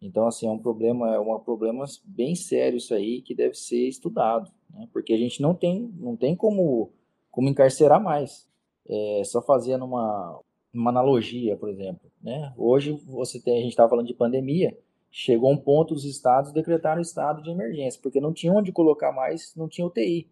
Então, 0.00 0.26
assim, 0.26 0.46
é 0.46 0.50
um 0.50 0.58
problema, 0.58 1.14
é 1.14 1.18
um 1.18 1.38
problema 1.40 1.84
bem 2.04 2.34
sério 2.34 2.76
isso 2.76 2.94
aí 2.94 3.20
que 3.20 3.34
deve 3.34 3.54
ser 3.54 3.88
estudado, 3.88 4.50
né? 4.70 4.88
porque 4.92 5.12
a 5.12 5.16
gente 5.16 5.42
não 5.42 5.54
tem, 5.54 5.92
não 5.96 6.16
tem 6.16 6.36
como, 6.36 6.92
como 7.30 7.48
encarcerar 7.48 8.00
mais. 8.00 8.46
É, 8.88 9.22
só 9.24 9.42
fazendo 9.42 9.84
uma, 9.84 10.40
uma 10.72 10.90
analogia, 10.90 11.56
por 11.56 11.68
exemplo, 11.68 12.10
né? 12.22 12.54
Hoje 12.56 12.92
você 13.06 13.38
tem, 13.38 13.58
a 13.58 13.60
gente 13.60 13.70
estava 13.70 13.90
falando 13.90 14.06
de 14.06 14.14
pandemia, 14.14 14.78
chegou 15.10 15.50
um 15.50 15.56
ponto 15.56 15.94
os 15.94 16.04
estados 16.04 16.52
decretaram 16.52 17.00
estado 17.00 17.42
de 17.42 17.50
emergência, 17.50 18.00
porque 18.02 18.20
não 18.20 18.32
tinha 18.32 18.52
onde 18.52 18.72
colocar 18.72 19.12
mais, 19.12 19.54
não 19.56 19.68
tinha 19.68 19.86
UTI. 19.86 20.30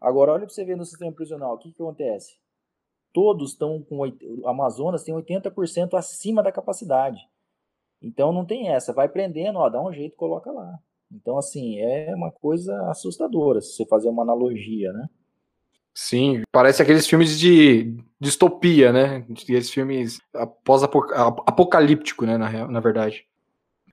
Agora 0.00 0.32
olha 0.32 0.46
para 0.46 0.54
você 0.54 0.64
ver 0.64 0.76
no 0.76 0.84
sistema 0.84 1.12
prisional, 1.12 1.54
o 1.54 1.58
que, 1.58 1.72
que 1.72 1.82
acontece? 1.82 2.36
Todos 3.12 3.52
estão 3.52 3.82
com 3.82 3.98
o 3.98 4.48
Amazonas 4.48 5.04
tem 5.04 5.14
80% 5.14 5.94
acima 5.94 6.42
da 6.42 6.50
capacidade. 6.50 7.20
Então 8.00 8.32
não 8.32 8.44
tem 8.44 8.68
essa, 8.68 8.92
vai 8.92 9.08
prendendo, 9.08 9.58
ó, 9.58 9.68
dá 9.68 9.80
um 9.80 9.92
jeito, 9.92 10.16
coloca 10.16 10.50
lá. 10.50 10.78
Então 11.10 11.36
assim, 11.38 11.78
é 11.78 12.14
uma 12.14 12.30
coisa 12.30 12.74
assustadora 12.90 13.60
se 13.60 13.76
você 13.76 13.86
fazer 13.86 14.08
uma 14.08 14.22
analogia, 14.22 14.92
né? 14.92 15.08
Sim, 15.94 16.42
parece 16.50 16.80
aqueles 16.80 17.06
filmes 17.06 17.38
de 17.38 17.94
distopia, 18.18 18.92
né? 18.92 19.26
Aqueles 19.30 19.70
filmes 19.70 20.18
pós-apocalíptico, 20.64 22.24
né? 22.24 22.38
Na, 22.38 22.66
na 22.66 22.80
verdade. 22.80 23.26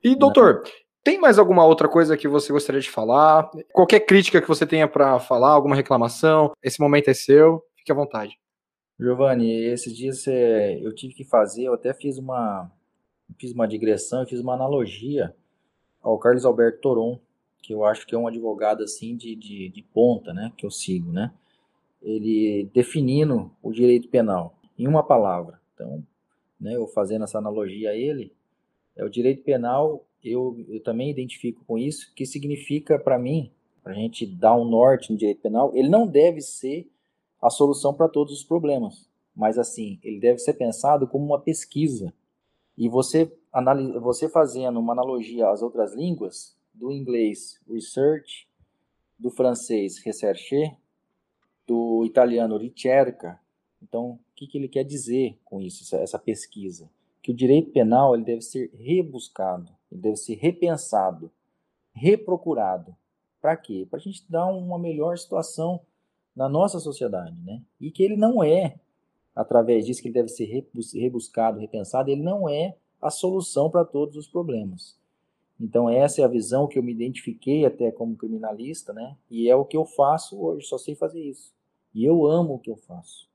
E, 0.03 0.15
doutor, 0.15 0.63
tem 1.03 1.19
mais 1.19 1.37
alguma 1.37 1.65
outra 1.65 1.87
coisa 1.87 2.17
que 2.17 2.27
você 2.27 2.51
gostaria 2.51 2.81
de 2.81 2.89
falar? 2.89 3.49
Qualquer 3.73 4.01
crítica 4.01 4.41
que 4.41 4.47
você 4.47 4.65
tenha 4.65 4.87
para 4.87 5.19
falar, 5.19 5.51
alguma 5.51 5.75
reclamação, 5.75 6.51
esse 6.63 6.79
momento 6.79 7.09
é 7.09 7.13
seu, 7.13 7.63
fique 7.75 7.91
à 7.91 7.95
vontade. 7.95 8.37
Giovanni, 8.99 9.51
esses 9.65 9.95
dias 9.95 10.25
eu 10.27 10.93
tive 10.93 11.13
que 11.13 11.23
fazer, 11.23 11.63
eu 11.63 11.73
até 11.73 11.93
fiz 11.93 12.17
uma, 12.17 12.69
fiz 13.37 13.53
uma 13.53 13.67
digressão, 13.67 14.25
fiz 14.25 14.39
uma 14.39 14.53
analogia 14.53 15.33
ao 16.01 16.17
Carlos 16.17 16.45
Alberto 16.45 16.81
Toron, 16.81 17.19
que 17.61 17.73
eu 17.73 17.85
acho 17.85 18.05
que 18.05 18.15
é 18.15 18.17
um 18.17 18.27
advogado 18.27 18.83
assim 18.83 19.15
de, 19.15 19.35
de, 19.35 19.69
de 19.69 19.81
ponta, 19.81 20.33
né? 20.33 20.51
Que 20.57 20.65
eu 20.65 20.71
sigo, 20.71 21.11
né? 21.11 21.31
ele 22.01 22.69
definindo 22.73 23.51
o 23.61 23.71
direito 23.71 24.07
penal 24.07 24.57
em 24.77 24.87
uma 24.87 25.03
palavra. 25.03 25.59
Então, 25.73 26.03
né, 26.59 26.75
eu 26.75 26.87
fazendo 26.87 27.23
essa 27.23 27.37
analogia 27.37 27.91
a 27.91 27.95
ele, 27.95 28.33
é 28.99 29.03
o 29.05 29.09
direito 29.09 29.43
penal, 29.43 30.05
eu, 30.21 30.57
eu 30.67 30.83
também 30.83 31.09
identifico 31.09 31.63
com 31.65 31.77
isso, 31.77 32.13
que 32.13 32.25
significa 32.25 32.99
para 32.99 33.17
mim 33.17 33.49
para 33.81 33.93
a 33.93 33.95
gente 33.95 34.25
dar 34.25 34.55
um 34.57 34.65
norte 34.65 35.09
no 35.09 35.17
direito 35.17 35.41
penal, 35.41 35.71
ele 35.73 35.87
não 35.87 36.05
deve 36.05 36.41
ser 36.41 36.91
a 37.41 37.49
solução 37.49 37.93
para 37.93 38.09
todos 38.09 38.33
os 38.33 38.43
problemas, 38.43 39.09
mas 39.33 39.57
assim, 39.57 39.97
ele 40.03 40.19
deve 40.19 40.39
ser 40.39 40.53
pensado 40.53 41.07
como 41.07 41.25
uma 41.25 41.39
pesquisa. 41.39 42.13
E 42.77 42.89
você, 42.89 43.31
você 44.01 44.27
fazendo 44.27 44.79
uma 44.79 44.91
analogia 44.91 45.49
às 45.49 45.61
outras 45.61 45.95
línguas, 45.95 46.57
do 46.73 46.91
inglês 46.91 47.57
research, 47.69 48.47
do 49.17 49.31
francês 49.31 49.97
recherche, 49.99 50.75
do 51.65 52.03
italiano 52.05 52.57
ricerca. 52.57 53.39
Então, 53.81 54.11
o 54.11 54.19
que, 54.35 54.45
que 54.45 54.57
ele 54.57 54.67
quer 54.67 54.83
dizer 54.83 55.37
com 55.45 55.61
isso, 55.61 55.83
essa, 55.83 55.97
essa 56.03 56.19
pesquisa? 56.19 56.89
Que 57.21 57.31
o 57.31 57.35
direito 57.35 57.71
penal 57.71 58.15
ele 58.15 58.23
deve 58.23 58.41
ser 58.41 58.71
rebuscado, 58.73 59.71
ele 59.91 60.01
deve 60.01 60.15
ser 60.15 60.35
repensado, 60.35 61.31
reprocurado. 61.93 62.95
Para 63.41 63.55
quê? 63.55 63.87
Para 63.89 63.99
a 63.99 64.01
gente 64.01 64.23
dar 64.29 64.47
uma 64.47 64.79
melhor 64.79 65.17
situação 65.17 65.81
na 66.35 66.47
nossa 66.47 66.79
sociedade, 66.79 67.35
né? 67.43 67.61
E 67.79 67.91
que 67.91 68.03
ele 68.03 68.15
não 68.15 68.43
é, 68.43 68.75
através 69.35 69.85
disso 69.85 70.01
que 70.01 70.07
ele 70.07 70.13
deve 70.13 70.29
ser 70.29 70.45
rebuscado, 70.93 71.59
repensado, 71.59 72.09
ele 72.09 72.21
não 72.21 72.47
é 72.47 72.75
a 73.01 73.09
solução 73.09 73.69
para 73.69 73.85
todos 73.85 74.15
os 74.15 74.27
problemas. 74.27 74.97
Então 75.59 75.89
essa 75.89 76.21
é 76.21 76.23
a 76.23 76.29
visão 76.29 76.67
que 76.67 76.79
eu 76.79 76.83
me 76.83 76.91
identifiquei 76.91 77.65
até 77.65 77.91
como 77.91 78.15
criminalista, 78.15 78.93
né? 78.93 79.17
E 79.29 79.49
é 79.49 79.55
o 79.55 79.65
que 79.65 79.75
eu 79.75 79.85
faço 79.85 80.41
hoje, 80.41 80.67
só 80.67 80.77
sei 80.77 80.95
fazer 80.95 81.21
isso. 81.21 81.53
E 81.93 82.05
eu 82.05 82.25
amo 82.25 82.55
o 82.55 82.59
que 82.59 82.71
eu 82.71 82.77
faço. 82.77 83.27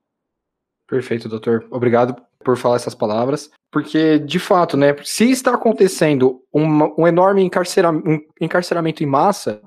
Perfeito, 0.87 1.29
doutor. 1.29 1.67
Obrigado 1.71 2.15
por 2.45 2.55
falar 2.55 2.77
essas 2.77 2.95
palavras, 2.95 3.49
porque 3.71 4.19
de 4.19 4.39
fato, 4.39 4.77
né, 4.77 4.95
se 5.03 5.29
está 5.29 5.53
acontecendo 5.53 6.41
um, 6.53 7.01
um 7.01 7.07
enorme 7.07 7.41
encarcera, 7.43 7.91
um 7.91 8.21
encarceramento 8.39 9.03
em 9.03 9.07
massa, 9.07 9.61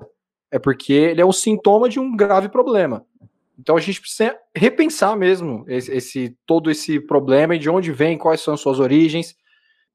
é 0.51 0.57
porque 0.57 0.93
ele 0.93 1.21
é 1.21 1.25
o 1.25 1.31
sintoma 1.33 1.87
de 1.87 1.99
um 1.99 2.15
grave 2.15 2.49
problema. 2.49 3.05
Então 3.59 3.75
a 3.75 3.81
gente 3.81 3.99
precisa 3.99 4.35
repensar 4.55 5.15
mesmo 5.17 5.65
esse, 5.67 5.91
esse 5.91 6.37
todo 6.47 6.71
esse 6.71 6.99
problema 6.99 7.55
e 7.55 7.59
de 7.59 7.69
onde 7.69 7.91
vem, 7.91 8.17
quais 8.17 8.41
são 8.41 8.53
as 8.53 8.61
suas 8.61 8.79
origens. 8.79 9.35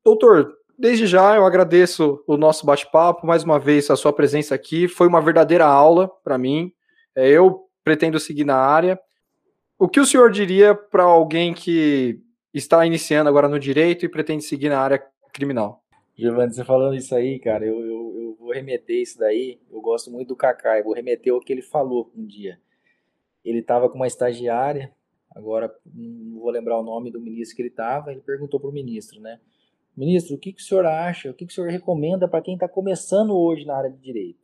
Doutor, 0.05 0.55
Desde 0.77 1.07
já 1.07 1.37
eu 1.37 1.47
agradeço 1.47 2.23
o 2.27 2.37
nosso 2.37 2.67
bate-papo, 2.67 3.27
mais 3.27 3.45
uma 3.45 3.61
vez 3.61 3.89
a 3.91 3.97
sua 3.97 4.13
presença 4.13 4.57
aqui, 4.57 4.89
foi 4.89 5.07
uma 5.07 5.21
verdadeira 5.21 5.65
aula 5.65 6.11
para 6.25 6.37
mim. 6.37 6.73
É, 7.15 7.29
eu 7.29 7.61
pretendo 7.85 8.19
seguir 8.19 8.45
na 8.45 8.57
área. 8.57 8.99
O 9.79 9.89
que 9.89 10.01
o 10.01 10.07
senhor 10.07 10.31
diria 10.33 10.75
para 10.75 11.05
alguém 11.05 11.55
que 11.55 12.19
está 12.55 12.87
iniciando 12.87 13.29
agora 13.29 13.49
no 13.49 13.59
direito 13.59 14.05
e 14.05 14.09
pretende 14.09 14.45
seguir 14.45 14.69
na 14.69 14.79
área 14.79 15.05
criminal? 15.33 15.83
Giovanni, 16.17 16.55
você 16.55 16.65
falando 16.65 16.95
isso 16.95 17.15
aí, 17.15 17.41
cara, 17.41 17.67
eu, 17.67 17.81
eu, 17.81 18.15
eu 18.21 18.37
vou 18.39 18.53
remeter 18.53 19.03
isso 19.03 19.19
daí. 19.19 19.59
Eu 19.71 19.81
gosto 19.81 20.11
muito 20.11 20.29
do 20.29 20.37
Kaká, 20.37 20.79
eu 20.79 20.85
vou 20.85 20.95
remeter 20.95 21.35
o 21.35 21.41
que 21.41 21.53
ele 21.53 21.63
falou 21.63 22.13
um 22.17 22.25
dia. 22.25 22.61
Ele 23.45 23.59
estava 23.59 23.89
com 23.89 23.97
uma 23.97 24.07
estagiária, 24.07 24.93
agora 25.35 25.75
não 25.93 26.39
vou 26.39 26.51
lembrar 26.51 26.79
o 26.79 26.83
nome 26.83 27.11
do 27.11 27.21
ministro 27.21 27.57
que 27.57 27.63
ele 27.63 27.69
estava, 27.69 28.13
ele 28.13 28.21
perguntou 28.21 28.61
para 28.61 28.71
o 28.71 28.73
ministro, 28.73 29.21
né? 29.21 29.41
Ministro, 29.97 30.37
o 30.37 30.39
que, 30.39 30.53
que 30.53 30.61
o 30.61 30.65
senhor 30.65 30.87
acha, 30.87 31.31
o 31.31 31.35
que, 31.35 31.47
que 31.47 31.53
o 31.53 31.55
senhor 31.55 31.71
recomenda 31.71 32.27
para 32.27 32.43
quem 32.43 32.55
está 32.55 32.69
começando 32.69 33.37
hoje 33.37 33.65
na 33.65 33.77
área 33.77 33.91
de 33.91 33.99
direito? 33.99 34.41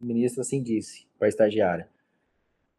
O 0.00 0.04
ministro 0.04 0.40
assim 0.40 0.62
disse 0.62 1.06
para 1.18 1.26
a 1.26 1.28
estagiária: 1.28 1.88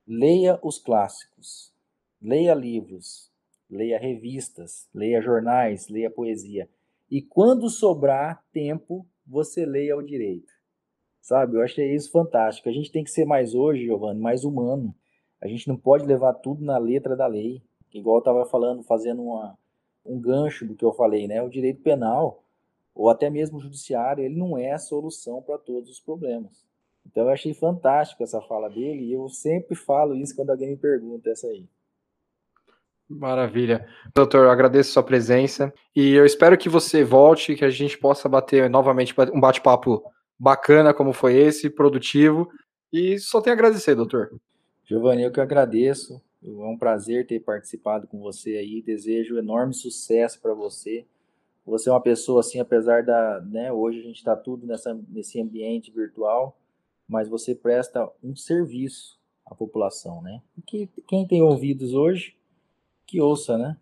leia 0.07 0.59
os 0.63 0.79
clássicos, 0.79 1.73
leia 2.21 2.53
livros, 2.53 3.30
leia 3.71 3.97
revistas, 3.97 4.89
leia 4.93 5.21
jornais, 5.21 5.87
leia 5.87 6.11
poesia. 6.11 6.69
E 7.09 7.21
quando 7.21 7.69
sobrar 7.69 8.43
tempo, 8.51 9.07
você 9.25 9.65
leia 9.65 9.97
o 9.97 10.03
direito. 10.03 10.51
Sabe? 11.21 11.55
Eu 11.55 11.61
achei 11.61 11.95
isso 11.95 12.11
fantástico. 12.11 12.67
A 12.67 12.71
gente 12.71 12.91
tem 12.91 13.03
que 13.03 13.11
ser 13.11 13.25
mais 13.25 13.55
hoje, 13.55 13.85
Giovanni, 13.85 14.19
mais 14.19 14.43
humano. 14.43 14.93
A 15.39 15.47
gente 15.47 15.67
não 15.67 15.77
pode 15.77 16.05
levar 16.05 16.33
tudo 16.33 16.63
na 16.63 16.77
letra 16.77 17.15
da 17.15 17.27
lei. 17.27 17.61
Igual 17.93 18.17
eu 18.17 18.19
estava 18.19 18.45
falando, 18.45 18.83
fazendo 18.83 19.21
uma, 19.21 19.57
um 20.05 20.19
gancho 20.19 20.65
do 20.65 20.75
que 20.75 20.83
eu 20.83 20.93
falei, 20.93 21.27
né? 21.27 21.41
O 21.41 21.49
direito 21.49 21.81
penal, 21.81 22.43
ou 22.93 23.09
até 23.09 23.29
mesmo 23.29 23.57
o 23.57 23.61
judiciário, 23.61 24.23
ele 24.23 24.35
não 24.35 24.57
é 24.57 24.71
a 24.71 24.77
solução 24.79 25.41
para 25.41 25.57
todos 25.57 25.89
os 25.89 25.99
problemas. 25.99 26.65
Então 27.05 27.23
eu 27.23 27.29
achei 27.29 27.53
fantástico 27.53 28.23
essa 28.23 28.41
fala 28.41 28.69
dele 28.69 29.05
e 29.05 29.13
eu 29.13 29.27
sempre 29.29 29.75
falo 29.75 30.15
isso 30.15 30.35
quando 30.35 30.51
alguém 30.51 30.69
me 30.69 30.77
pergunta 30.77 31.29
essa 31.29 31.47
aí. 31.47 31.67
Maravilha. 33.17 33.87
Doutor, 34.15 34.47
agradeço 34.47 34.91
sua 34.91 35.03
presença 35.03 35.73
e 35.95 36.13
eu 36.13 36.25
espero 36.25 36.57
que 36.57 36.69
você 36.69 37.03
volte, 37.03 37.55
que 37.55 37.65
a 37.65 37.69
gente 37.69 37.97
possa 37.97 38.29
bater 38.29 38.69
novamente 38.69 39.13
um 39.33 39.39
bate-papo 39.39 40.03
bacana 40.39 40.93
como 40.93 41.13
foi 41.13 41.35
esse, 41.35 41.69
produtivo. 41.69 42.49
E 42.91 43.19
só 43.19 43.41
tenho 43.41 43.55
a 43.55 43.57
agradecer, 43.57 43.95
doutor. 43.95 44.31
Giovanni, 44.85 45.23
eu 45.23 45.31
que 45.31 45.39
agradeço. 45.39 46.21
É 46.43 46.49
um 46.49 46.77
prazer 46.77 47.27
ter 47.27 47.39
participado 47.39 48.07
com 48.07 48.19
você 48.19 48.57
aí. 48.57 48.81
Desejo 48.81 49.37
enorme 49.37 49.73
sucesso 49.73 50.41
para 50.41 50.53
você. 50.53 51.05
Você 51.65 51.89
é 51.89 51.93
uma 51.93 52.01
pessoa 52.01 52.39
assim, 52.39 52.59
apesar 52.59 53.03
da, 53.03 53.39
né, 53.41 53.71
hoje 53.71 53.99
a 53.99 54.03
gente 54.03 54.17
está 54.17 54.35
tudo 54.35 54.65
nessa, 54.65 54.99
nesse 55.07 55.39
ambiente 55.39 55.91
virtual, 55.91 56.57
mas 57.07 57.29
você 57.29 57.53
presta 57.53 58.09
um 58.23 58.35
serviço 58.35 59.19
à 59.45 59.53
população, 59.53 60.21
né? 60.21 60.41
Que 60.65 60.89
quem 61.07 61.27
tem 61.27 61.41
ouvidos 61.41 61.93
hoje, 61.93 62.35
que 63.11 63.19
ouça, 63.19 63.57
né? 63.57 63.77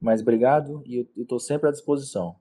Mas 0.00 0.22
obrigado 0.22 0.82
e 0.86 0.96
eu 0.96 1.22
estou 1.22 1.38
sempre 1.38 1.68
à 1.68 1.72
disposição. 1.72 2.34